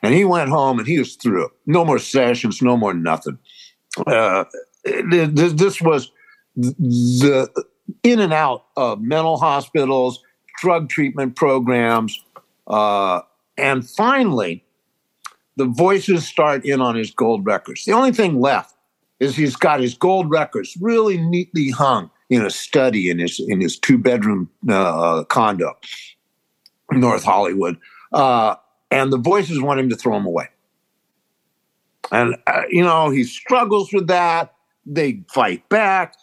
And 0.03 0.13
he 0.13 0.25
went 0.25 0.49
home 0.49 0.77
and 0.77 0.87
he 0.87 0.99
was 0.99 1.15
through. 1.15 1.49
No 1.65 1.83
more 1.85 1.99
sessions, 1.99 2.61
no 2.61 2.77
more 2.77 2.93
nothing. 2.93 3.39
Uh, 4.05 4.43
this 4.83 5.81
was 5.81 6.11
the 6.55 7.49
in 8.03 8.19
and 8.19 8.33
out 8.33 8.65
of 8.75 9.01
mental 9.01 9.37
hospitals, 9.37 10.23
drug 10.61 10.89
treatment 10.89 11.35
programs, 11.35 12.23
uh, 12.67 13.21
and 13.57 13.87
finally, 13.87 14.63
the 15.57 15.65
voices 15.65 16.25
start 16.25 16.65
in 16.65 16.81
on 16.81 16.95
his 16.95 17.11
gold 17.11 17.45
records. 17.45 17.83
The 17.85 17.91
only 17.91 18.13
thing 18.13 18.39
left 18.39 18.75
is 19.19 19.35
he's 19.35 19.55
got 19.55 19.81
his 19.81 19.93
gold 19.93 20.29
records 20.29 20.77
really 20.79 21.17
neatly 21.17 21.69
hung 21.69 22.09
in 22.29 22.45
a 22.45 22.49
study 22.49 23.09
in 23.09 23.19
his 23.19 23.39
in 23.47 23.59
his 23.59 23.77
two 23.77 23.97
bedroom 23.97 24.49
uh, 24.69 25.23
condo, 25.25 25.77
North 26.91 27.23
Hollywood, 27.23 27.77
uh, 28.13 28.55
and 28.91 29.11
the 29.11 29.17
voices 29.17 29.61
want 29.61 29.79
him 29.79 29.89
to 29.89 29.95
throw 29.95 30.13
them 30.13 30.25
away. 30.25 30.47
And 32.11 32.35
uh, 32.47 32.61
you 32.69 32.83
know 32.83 33.09
he 33.09 33.23
struggles 33.23 33.91
with 33.91 34.07
that. 34.07 34.53
They 34.85 35.21
fight 35.33 35.67
back. 35.69 36.15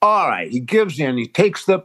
All 0.00 0.28
right, 0.28 0.50
he 0.50 0.60
gives 0.60 1.00
in. 1.00 1.16
He 1.16 1.26
takes 1.26 1.64
the 1.64 1.84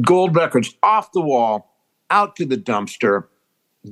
gold 0.00 0.34
records 0.34 0.74
off 0.82 1.12
the 1.12 1.20
wall, 1.20 1.76
out 2.10 2.34
to 2.36 2.44
the 2.44 2.56
dumpster, 2.56 3.26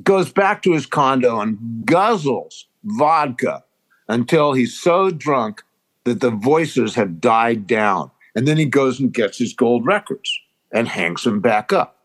goes 0.02 0.32
back 0.32 0.62
to 0.62 0.72
his 0.72 0.86
condo 0.86 1.40
and 1.40 1.58
guzzles 1.84 2.64
vodka 2.84 3.64
until 4.08 4.52
he's 4.52 4.78
so 4.78 5.10
drunk 5.10 5.62
that 6.04 6.20
the 6.20 6.30
voices 6.30 6.94
have 6.94 7.20
died 7.20 7.66
down. 7.66 8.10
And 8.34 8.46
then 8.46 8.56
he 8.56 8.64
goes 8.64 8.98
and 9.00 9.12
gets 9.12 9.38
his 9.38 9.52
gold 9.52 9.86
records 9.86 10.30
and 10.72 10.88
hangs 10.88 11.24
them 11.24 11.40
back 11.40 11.72
up. 11.72 11.96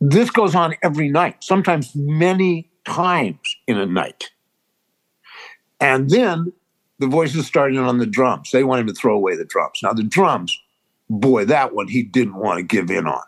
This 0.00 0.30
goes 0.30 0.54
on 0.54 0.74
every 0.82 1.10
night, 1.10 1.44
sometimes 1.44 1.94
many 1.94 2.70
times 2.86 3.56
in 3.66 3.76
a 3.76 3.86
night. 3.86 4.30
And 5.78 6.08
then 6.08 6.52
the 7.00 7.06
voices 7.06 7.46
started 7.46 7.78
on 7.78 7.98
the 7.98 8.06
drums. 8.06 8.50
They 8.52 8.62
wanted 8.62 8.86
to 8.88 8.94
throw 8.94 9.14
away 9.14 9.34
the 9.34 9.44
drums. 9.44 9.80
Now, 9.82 9.92
the 9.92 10.04
drums, 10.04 10.60
boy, 11.08 11.46
that 11.46 11.74
one 11.74 11.88
he 11.88 12.02
didn't 12.02 12.36
want 12.36 12.58
to 12.58 12.62
give 12.62 12.90
in 12.90 13.06
on. 13.06 13.22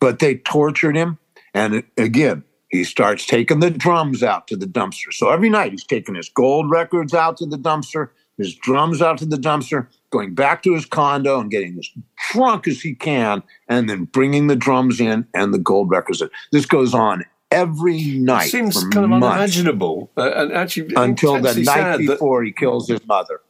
But 0.00 0.20
they 0.20 0.36
tortured 0.36 0.96
him. 0.96 1.18
And 1.52 1.82
again, 1.96 2.44
he 2.68 2.84
starts 2.84 3.26
taking 3.26 3.58
the 3.58 3.70
drums 3.70 4.22
out 4.22 4.46
to 4.48 4.56
the 4.56 4.66
dumpster. 4.66 5.12
So 5.12 5.30
every 5.30 5.50
night 5.50 5.72
he's 5.72 5.84
taking 5.84 6.14
his 6.14 6.28
gold 6.28 6.70
records 6.70 7.14
out 7.14 7.36
to 7.38 7.46
the 7.46 7.58
dumpster, 7.58 8.10
his 8.36 8.54
drums 8.54 9.02
out 9.02 9.18
to 9.18 9.26
the 9.26 9.36
dumpster, 9.36 9.88
going 10.10 10.34
back 10.34 10.62
to 10.62 10.74
his 10.74 10.86
condo 10.86 11.40
and 11.40 11.50
getting 11.50 11.76
as 11.78 11.90
drunk 12.30 12.68
as 12.68 12.80
he 12.80 12.94
can, 12.94 13.42
and 13.68 13.90
then 13.90 14.04
bringing 14.04 14.46
the 14.46 14.54
drums 14.54 15.00
in 15.00 15.26
and 15.34 15.52
the 15.52 15.58
gold 15.58 15.90
records 15.90 16.22
in. 16.22 16.30
This 16.52 16.66
goes 16.66 16.94
on 16.94 17.24
every 17.50 18.02
night. 18.18 18.46
It 18.46 18.50
seems 18.50 18.82
kind 18.84 19.04
of 19.04 19.12
unimaginable, 19.12 20.10
uh, 20.16 20.30
and 20.34 20.52
actually 20.52 20.94
until 20.96 21.40
the 21.40 21.54
night 21.62 21.98
before 21.98 22.42
he 22.44 22.52
kills 22.52 22.88
his 22.88 23.04
mother. 23.06 23.40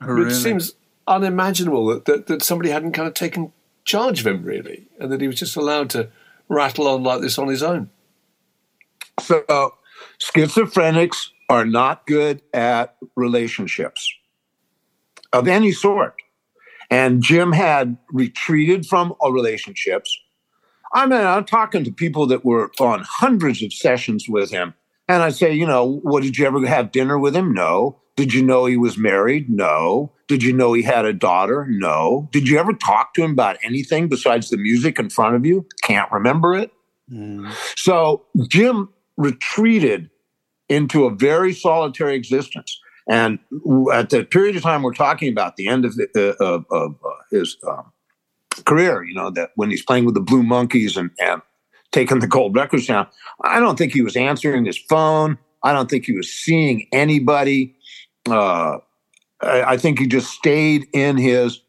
Really? 0.00 0.30
It 0.30 0.34
seems 0.34 0.74
unimaginable 1.06 1.86
that, 1.86 2.04
that, 2.04 2.26
that 2.26 2.42
somebody 2.42 2.70
hadn't 2.70 2.92
kind 2.92 3.08
of 3.08 3.14
taken 3.14 3.52
charge 3.84 4.20
of 4.20 4.26
him, 4.26 4.42
really, 4.42 4.86
and 4.98 5.10
that 5.12 5.20
he 5.20 5.26
was 5.26 5.36
just 5.36 5.56
allowed 5.56 5.90
to 5.90 6.10
rattle 6.48 6.88
on 6.88 7.02
like 7.02 7.20
this 7.20 7.38
on 7.38 7.48
his 7.48 7.62
own. 7.62 7.90
So, 9.20 9.44
uh, 9.48 9.70
schizophrenics 10.18 11.30
are 11.48 11.64
not 11.64 12.06
good 12.06 12.42
at 12.52 12.96
relationships 13.14 14.12
of 15.32 15.48
any 15.48 15.72
sort. 15.72 16.14
And 16.90 17.22
Jim 17.22 17.52
had 17.52 17.96
retreated 18.12 18.86
from 18.86 19.14
all 19.20 19.32
relationships 19.32 20.16
I 20.92 21.06
mean, 21.06 21.20
I'm 21.20 21.44
talking 21.44 21.84
to 21.84 21.92
people 21.92 22.26
that 22.28 22.44
were 22.44 22.70
on 22.80 23.04
hundreds 23.06 23.62
of 23.62 23.72
sessions 23.72 24.28
with 24.28 24.50
him. 24.50 24.74
And 25.08 25.22
I 25.22 25.30
say, 25.30 25.52
you 25.52 25.66
know, 25.66 26.00
what 26.02 26.22
did 26.22 26.36
you 26.36 26.46
ever 26.46 26.64
have 26.66 26.92
dinner 26.92 27.18
with 27.18 27.36
him? 27.36 27.52
No. 27.52 28.00
Did 28.16 28.32
you 28.32 28.42
know 28.42 28.66
he 28.66 28.76
was 28.76 28.96
married? 28.96 29.50
No. 29.50 30.12
Did 30.26 30.42
you 30.42 30.52
know 30.52 30.72
he 30.72 30.82
had 30.82 31.04
a 31.04 31.12
daughter? 31.12 31.66
No. 31.68 32.28
Did 32.32 32.48
you 32.48 32.58
ever 32.58 32.72
talk 32.72 33.14
to 33.14 33.22
him 33.22 33.32
about 33.32 33.58
anything 33.62 34.08
besides 34.08 34.50
the 34.50 34.56
music 34.56 34.98
in 34.98 35.10
front 35.10 35.36
of 35.36 35.44
you? 35.44 35.66
Can't 35.82 36.10
remember 36.10 36.56
it. 36.56 36.72
Mm. 37.12 37.52
So 37.76 38.24
Jim 38.48 38.88
retreated 39.16 40.10
into 40.68 41.04
a 41.04 41.14
very 41.14 41.52
solitary 41.52 42.16
existence. 42.16 42.80
And 43.08 43.38
at 43.92 44.10
the 44.10 44.24
period 44.24 44.56
of 44.56 44.62
time 44.62 44.82
we're 44.82 44.92
talking 44.92 45.30
about, 45.30 45.56
the 45.56 45.68
end 45.68 45.84
of, 45.84 45.94
the, 45.94 46.08
uh, 46.16 46.44
of, 46.44 46.64
of 46.72 46.96
uh, 47.04 47.08
his 47.30 47.56
um, 47.68 47.92
career, 48.64 49.04
you 49.04 49.14
know, 49.14 49.30
that 49.30 49.50
when 49.56 49.70
he's 49.70 49.84
playing 49.84 50.04
with 50.04 50.14
the 50.14 50.20
Blue 50.20 50.42
Monkeys 50.42 50.96
and, 50.96 51.10
and 51.18 51.42
taking 51.92 52.20
the 52.20 52.26
gold 52.26 52.54
records 52.56 52.86
down, 52.86 53.06
I 53.42 53.60
don't 53.60 53.76
think 53.76 53.92
he 53.92 54.02
was 54.02 54.16
answering 54.16 54.64
his 54.64 54.78
phone. 54.78 55.38
I 55.62 55.72
don't 55.72 55.90
think 55.90 56.04
he 56.04 56.12
was 56.12 56.32
seeing 56.32 56.86
anybody. 56.92 57.74
Uh, 58.28 58.78
I, 59.40 59.62
I 59.62 59.76
think 59.76 59.98
he 59.98 60.06
just 60.06 60.30
stayed 60.30 60.86
in 60.92 61.16
his 61.16 61.60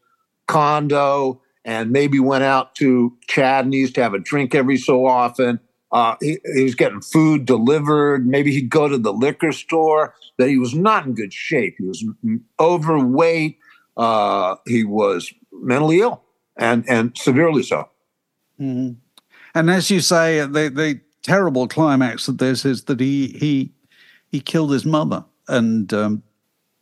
condo 0.48 1.42
and 1.66 1.92
maybe 1.92 2.20
went 2.20 2.44
out 2.44 2.76
to 2.76 3.16
Chadney's 3.28 3.92
to 3.94 4.04
have 4.04 4.14
a 4.14 4.20
drink 4.20 4.56
every 4.56 4.78
so 4.78 5.06
often. 5.06 5.60
Uh, 5.92 6.16
he, 6.22 6.38
he, 6.56 6.64
was 6.64 6.76
getting 6.76 7.02
food 7.02 7.46
delivered. 7.46 8.28
Maybe 8.28 8.52
he'd 8.52 8.70
go 8.70 8.88
to 8.88 8.98
the 8.98 9.14
liquor 9.14 9.52
store. 9.52 10.14
That 10.38 10.50
he 10.50 10.58
was 10.58 10.76
not 10.76 11.06
in 11.06 11.14
good 11.14 11.34
shape. 11.34 11.76
He 11.78 11.86
was 11.86 12.06
overweight. 12.60 13.58
Uh, 13.96 14.56
he 14.68 14.84
was 14.84 15.34
mentally 15.52 16.02
ill 16.02 16.24
and 16.58 16.88
and 16.90 17.18
severely 17.18 17.64
so. 17.64 17.90
Mm-hmm. 18.60 18.94
And 19.56 19.72
as 19.72 19.90
you 19.90 20.02
say, 20.02 20.40
the 20.42 20.70
the 20.70 21.00
terrible 21.24 21.68
climax 21.68 22.28
of 22.28 22.38
this 22.38 22.66
is 22.66 22.84
that 22.86 23.00
he 23.00 23.28
he 23.40 23.72
he 24.30 24.40
killed 24.40 24.72
his 24.72 24.86
mother, 24.86 25.26
and 25.48 25.92
um, 25.94 26.24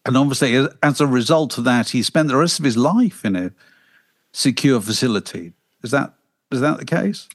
and 0.06 0.18
obviously 0.18 0.68
as 0.84 1.02
a 1.02 1.08
result 1.08 1.58
of 1.58 1.64
that, 1.64 1.90
he 1.90 2.04
spent 2.04 2.28
the 2.28 2.38
rest 2.38 2.60
of 2.60 2.66
his 2.66 2.78
life 2.78 3.26
in 3.26 3.36
a 3.36 3.52
secure 4.34 4.82
facility. 4.82 5.54
Is 5.84 5.92
that 5.92 6.14
is 6.52 6.62
that 6.62 6.78
the 6.78 6.86
case? 6.86 7.28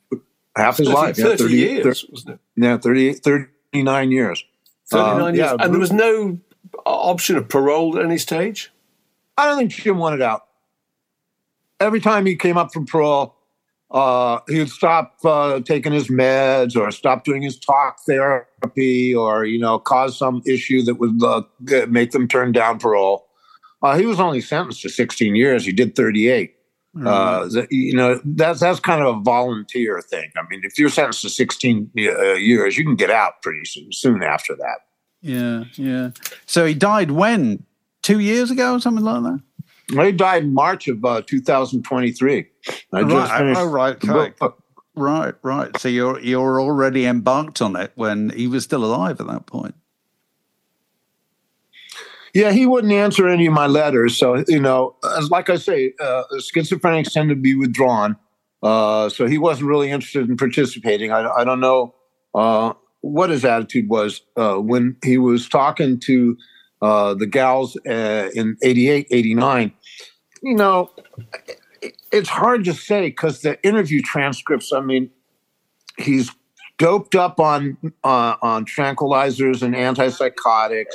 Half 0.57 0.79
his 0.79 0.89
30, 0.89 0.97
life, 0.99 1.17
30, 1.17 1.29
yeah, 1.29 1.37
30 1.37 1.55
years, 1.55 2.01
30, 2.03 2.13
wasn't 2.13 2.35
it? 2.35 2.41
Yeah, 2.57 2.77
30, 2.77 3.13
39 3.15 4.11
years. 4.11 4.45
39 4.91 5.21
um, 5.21 5.35
years. 5.35 5.39
Yeah, 5.39 5.57
and 5.61 5.73
there 5.73 5.81
was 5.81 5.93
no 5.93 6.41
option 6.85 7.37
of 7.37 7.49
parole 7.49 7.99
at 7.99 8.05
any 8.05 8.19
stage? 8.19 8.73
I 9.37 9.47
don't 9.47 9.59
think 9.59 9.71
Jim 9.71 9.99
wanted 9.99 10.23
out 10.23 10.47
every 11.81 12.01
time 12.01 12.27
he 12.27 12.37
came 12.37 12.57
up 12.57 12.73
from 12.73 12.87
parole, 12.87 13.35
uh, 13.91 14.39
he 14.49 14.59
would 14.59 14.71
stop 14.71 15.17
uh, 15.25 15.61
taking 15.61 15.93
his 15.93 16.09
meds 16.09 16.77
or 16.77 16.91
stop 16.91 17.25
doing 17.25 17.43
his 17.43 17.59
talk 17.59 17.99
therapy 18.07 19.15
or, 19.15 19.45
you 19.45 19.59
know, 19.59 19.79
cause 19.79 20.17
some 20.17 20.43
issue 20.47 20.83
that 20.83 20.95
would 20.95 21.21
uh, 21.23 21.43
make 21.89 22.13
them 22.13 22.29
turn 22.29 22.53
down 22.53 22.79
parole. 22.79 23.27
Uh, 23.83 23.99
he 23.99 24.07
was 24.07 24.21
only 24.21 24.41
sentenced 24.41 24.83
to 24.83 24.89
16 24.89 25.35
years. 25.35 25.65
He 25.65 25.73
did 25.73 25.97
38. 25.97 26.55
Mm-hmm. 26.97 27.07
Uh, 27.07 27.65
you 27.71 27.95
know, 27.95 28.21
that's 28.25 28.59
that's 28.59 28.81
kind 28.81 29.01
of 29.01 29.17
a 29.17 29.21
volunteer 29.21 30.01
thing. 30.03 30.29
I 30.37 30.43
mean, 30.51 30.63
if 30.65 30.77
you're 30.77 30.89
sentenced 30.89 31.23
to 31.23 31.31
16 31.31 31.91
uh, 31.97 32.33
years, 32.33 32.77
you 32.77 32.85
can 32.85 32.97
get 32.97 33.11
out 33.11 33.43
pretty 33.43 33.65
soon, 33.65 33.93
soon 33.93 34.23
after 34.25 34.57
that. 34.57 34.79
Yeah, 35.23 35.65
yeah. 35.75 36.11
So 36.47 36.67
he 36.67 36.75
died 36.75 37.13
when? 37.13 37.65
Two 38.03 38.19
years 38.19 38.51
ago 38.51 38.75
or 38.75 38.81
something 38.81 39.05
like 39.05 39.23
that? 39.23 39.41
He 39.91 40.13
died 40.13 40.45
in 40.45 40.55
March 40.55 40.89
of 40.89 41.05
uh, 41.05 41.23
2023. 41.27 42.47
I 42.93 43.01
right. 43.03 43.09
just 43.09 43.33
finished. 43.33 43.61
Oh, 43.61 43.67
right. 43.67 43.97
Okay. 44.09 44.55
Right, 44.97 45.35
right. 45.43 45.77
So 45.79 45.89
you're 45.89 46.21
you're 46.21 46.61
already 46.61 47.07
embarked 47.07 47.63
on 47.63 47.77
it 47.77 47.93
when 47.95 48.31
he 48.31 48.47
was 48.47 48.65
still 48.65 48.85
alive 48.85 49.21
at 49.21 49.27
that 49.29 49.47
point. 49.47 49.75
Yeah, 52.35 52.53
he 52.53 52.67
wouldn't 52.67 52.93
answer 52.93 53.29
any 53.29 53.47
of 53.47 53.53
my 53.53 53.67
letters. 53.67 54.19
So 54.19 54.45
you 54.47 54.61
know, 54.61 54.97
as 55.17 55.31
like 55.31 55.49
I 55.49 55.57
say, 55.57 55.95
uh, 56.01 56.25
schizophrenics 56.35 57.13
tend 57.13 57.31
to 57.31 57.37
be 57.37 57.55
withdrawn. 57.55 58.17
Uh, 58.63 59.09
so 59.09 59.27
he 59.27 59.39
wasn't 59.39 59.69
really 59.69 59.91
interested 59.91 60.29
in 60.29 60.37
participating. 60.37 61.13
I, 61.13 61.27
I 61.29 61.45
don't 61.45 61.61
know 61.61 61.95
uh, 62.35 62.75
what 63.01 63.31
his 63.31 63.45
attitude 63.45 63.89
was 63.89 64.21
uh, 64.37 64.57
when 64.57 64.97
he 65.03 65.19
was 65.19 65.49
talking 65.49 65.99
to 66.01 66.37
uh, 66.83 67.15
the 67.15 67.27
gals 67.27 67.77
uh, 67.87 68.29
in 68.35 68.57
88, 68.63 69.07
89. 69.11 69.73
You 70.43 70.55
know, 70.55 70.91
it's 72.13 72.29
hard 72.29 72.65
to 72.65 72.75
say 72.75 73.09
because 73.09 73.43
the 73.43 73.63
interview 73.63 74.03
transcripts, 74.03 74.73
I 74.73 74.81
mean, 74.81 75.11
he's 75.99 76.31
doped 76.79 77.15
up 77.15 77.39
on 77.39 77.77
uh, 78.05 78.37
on 78.43 78.65
tranquilizers 78.65 79.63
and 79.63 79.75
antipsychotics. 79.75 80.95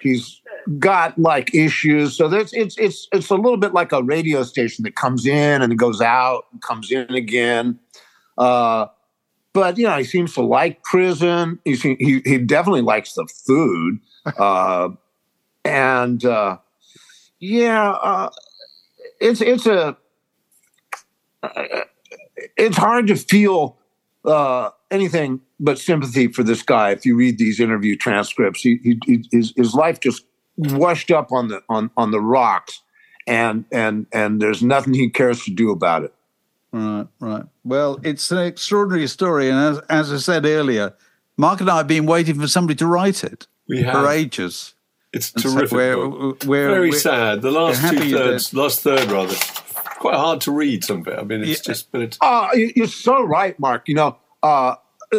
He's 0.00 0.42
got 0.78 1.18
like 1.18 1.54
issues, 1.54 2.16
so 2.16 2.28
there's 2.28 2.52
it's 2.52 2.76
it's 2.78 3.08
it's 3.12 3.30
a 3.30 3.36
little 3.36 3.56
bit 3.56 3.72
like 3.72 3.92
a 3.92 4.02
radio 4.02 4.42
station 4.42 4.82
that 4.84 4.96
comes 4.96 5.26
in 5.26 5.62
and 5.62 5.78
goes 5.78 6.00
out, 6.00 6.46
and 6.52 6.60
comes 6.60 6.90
in 6.90 7.14
again. 7.14 7.78
Uh, 8.36 8.86
but 9.52 9.78
you 9.78 9.84
know, 9.84 9.96
he 9.96 10.04
seems 10.04 10.34
to 10.34 10.42
like 10.42 10.82
prison. 10.82 11.60
He 11.64 11.76
he, 11.76 12.22
he 12.24 12.38
definitely 12.38 12.82
likes 12.82 13.14
the 13.14 13.26
food, 13.46 14.00
uh, 14.38 14.88
and 15.64 16.24
uh, 16.24 16.58
yeah, 17.38 17.90
uh, 17.90 18.30
it's 19.20 19.40
it's 19.40 19.66
a 19.66 19.96
it's 22.56 22.76
hard 22.76 23.06
to 23.08 23.16
feel 23.16 23.78
uh, 24.24 24.70
anything 24.90 25.40
but 25.58 25.78
sympathy 25.78 26.28
for 26.28 26.42
this 26.42 26.62
guy 26.62 26.90
if 26.90 27.04
you 27.04 27.16
read 27.16 27.38
these 27.38 27.60
interview 27.60 27.96
transcripts. 27.96 28.62
He, 28.62 28.78
he, 28.82 28.98
he, 29.06 29.24
his, 29.30 29.52
his 29.56 29.74
life 29.74 30.00
just 30.00 30.24
washed 30.56 31.10
up 31.10 31.32
on 31.32 31.48
the 31.48 31.62
on, 31.68 31.90
on 31.96 32.10
the 32.10 32.20
rocks, 32.20 32.82
and 33.26 33.64
and 33.70 34.06
and 34.12 34.40
there's 34.40 34.62
nothing 34.62 34.94
he 34.94 35.10
cares 35.10 35.44
to 35.44 35.50
do 35.50 35.70
about 35.70 36.04
it. 36.04 36.14
Right, 36.72 37.06
right. 37.18 37.44
Well, 37.64 37.98
it's 38.02 38.30
an 38.30 38.38
extraordinary 38.38 39.08
story, 39.08 39.50
and 39.50 39.58
as, 39.58 39.78
as 39.88 40.12
I 40.12 40.16
said 40.18 40.46
earlier, 40.46 40.94
Mark 41.36 41.60
and 41.60 41.70
I 41.70 41.78
have 41.78 41.88
been 41.88 42.06
waiting 42.06 42.38
for 42.38 42.46
somebody 42.46 42.76
to 42.76 42.86
write 42.86 43.24
it 43.24 43.46
we 43.68 43.82
have. 43.82 43.94
for 43.94 44.08
ages. 44.08 44.74
It's 45.12 45.32
terrific. 45.32 45.72
we're, 45.72 46.08
we're, 46.08 46.34
we're, 46.46 46.70
Very 46.70 46.92
sad. 46.92 47.42
The 47.42 47.50
last 47.50 47.80
two 47.90 48.10
thirds, 48.10 48.54
last 48.54 48.80
third 48.80 49.10
rather, 49.10 49.34
quite 49.98 50.14
hard 50.14 50.40
to 50.42 50.52
read. 50.52 50.84
Some 50.84 51.02
bit. 51.02 51.18
I 51.18 51.22
mean, 51.22 51.40
it's 51.42 51.66
yeah. 51.66 51.72
just, 51.72 51.90
but 51.90 52.00
it's. 52.00 52.18
Uh, 52.20 52.48
you're 52.54 52.86
so 52.86 53.22
right, 53.22 53.58
Mark. 53.58 53.88
You 53.88 53.96
know, 53.96 54.16
uh, 54.42 54.76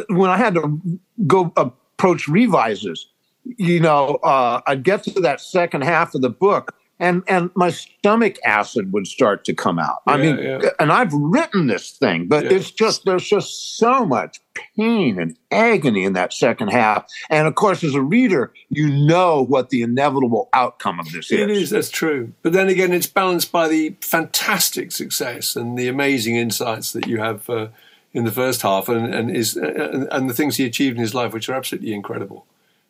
when 0.07 0.29
I 0.29 0.37
had 0.37 0.55
to 0.55 0.79
go 1.27 1.51
approach 1.57 2.27
revisers, 2.27 3.09
you 3.43 3.79
know, 3.79 4.15
uh, 4.23 4.61
I'd 4.65 4.83
get 4.83 5.03
to 5.03 5.19
that 5.21 5.41
second 5.41 5.83
half 5.83 6.15
of 6.15 6.21
the 6.21 6.29
book, 6.29 6.75
and 7.01 7.23
and 7.27 7.49
my 7.55 7.71
stomach 7.71 8.37
acid 8.45 8.93
would 8.93 9.07
start 9.07 9.43
to 9.45 9.53
come 9.53 9.79
out. 9.79 9.97
Yeah, 10.07 10.13
I 10.13 10.17
mean, 10.17 10.37
yeah. 10.37 10.69
and 10.79 10.91
I've 10.91 11.11
written 11.11 11.65
this 11.65 11.89
thing, 11.89 12.27
but 12.27 12.45
yeah. 12.45 12.53
it's 12.53 12.69
just 12.69 13.05
there's 13.05 13.27
just 13.27 13.77
so 13.77 14.05
much 14.05 14.39
pain 14.53 15.19
and 15.19 15.35
agony 15.49 16.03
in 16.03 16.13
that 16.13 16.31
second 16.31 16.69
half. 16.69 17.05
And 17.29 17.47
of 17.47 17.55
course, 17.55 17.83
as 17.83 17.95
a 17.95 18.01
reader, 18.01 18.53
you 18.69 18.87
know 18.87 19.43
what 19.43 19.71
the 19.71 19.81
inevitable 19.81 20.47
outcome 20.53 20.99
of 20.99 21.11
this 21.11 21.31
it 21.31 21.39
is. 21.39 21.41
It 21.41 21.49
is. 21.49 21.69
That's 21.71 21.89
true. 21.89 22.33
But 22.43 22.53
then 22.53 22.69
again, 22.69 22.93
it's 22.93 23.07
balanced 23.07 23.51
by 23.51 23.67
the 23.67 23.95
fantastic 24.01 24.91
success 24.91 25.55
and 25.55 25.77
the 25.77 25.87
amazing 25.87 26.35
insights 26.35 26.93
that 26.93 27.07
you 27.07 27.19
have. 27.19 27.49
Uh, 27.49 27.67
in 28.13 28.25
the 28.25 28.31
first 28.31 28.61
half, 28.61 28.89
and 28.89 29.15
and 29.15 29.31
is 29.31 29.55
and, 29.55 30.05
and 30.11 30.29
the 30.29 30.33
things 30.33 30.57
he 30.57 30.65
achieved 30.65 30.97
in 30.97 31.01
his 31.01 31.15
life, 31.15 31.31
which 31.31 31.47
are 31.47 31.53
absolutely 31.53 31.93
incredible. 31.93 32.45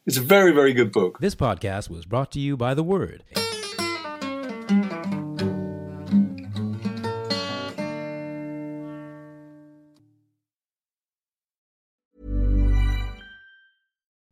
It's 0.07 0.18
a 0.18 0.22
very 0.22 0.51
very 0.51 0.74
good 0.74 0.91
book. 0.91 1.20
This 1.20 1.36
podcast 1.36 1.91
was 1.91 2.07
brought 2.07 2.32
to 2.32 2.39
you 2.39 2.57
by 2.57 2.74
the 2.74 2.82
Word. 2.82 3.24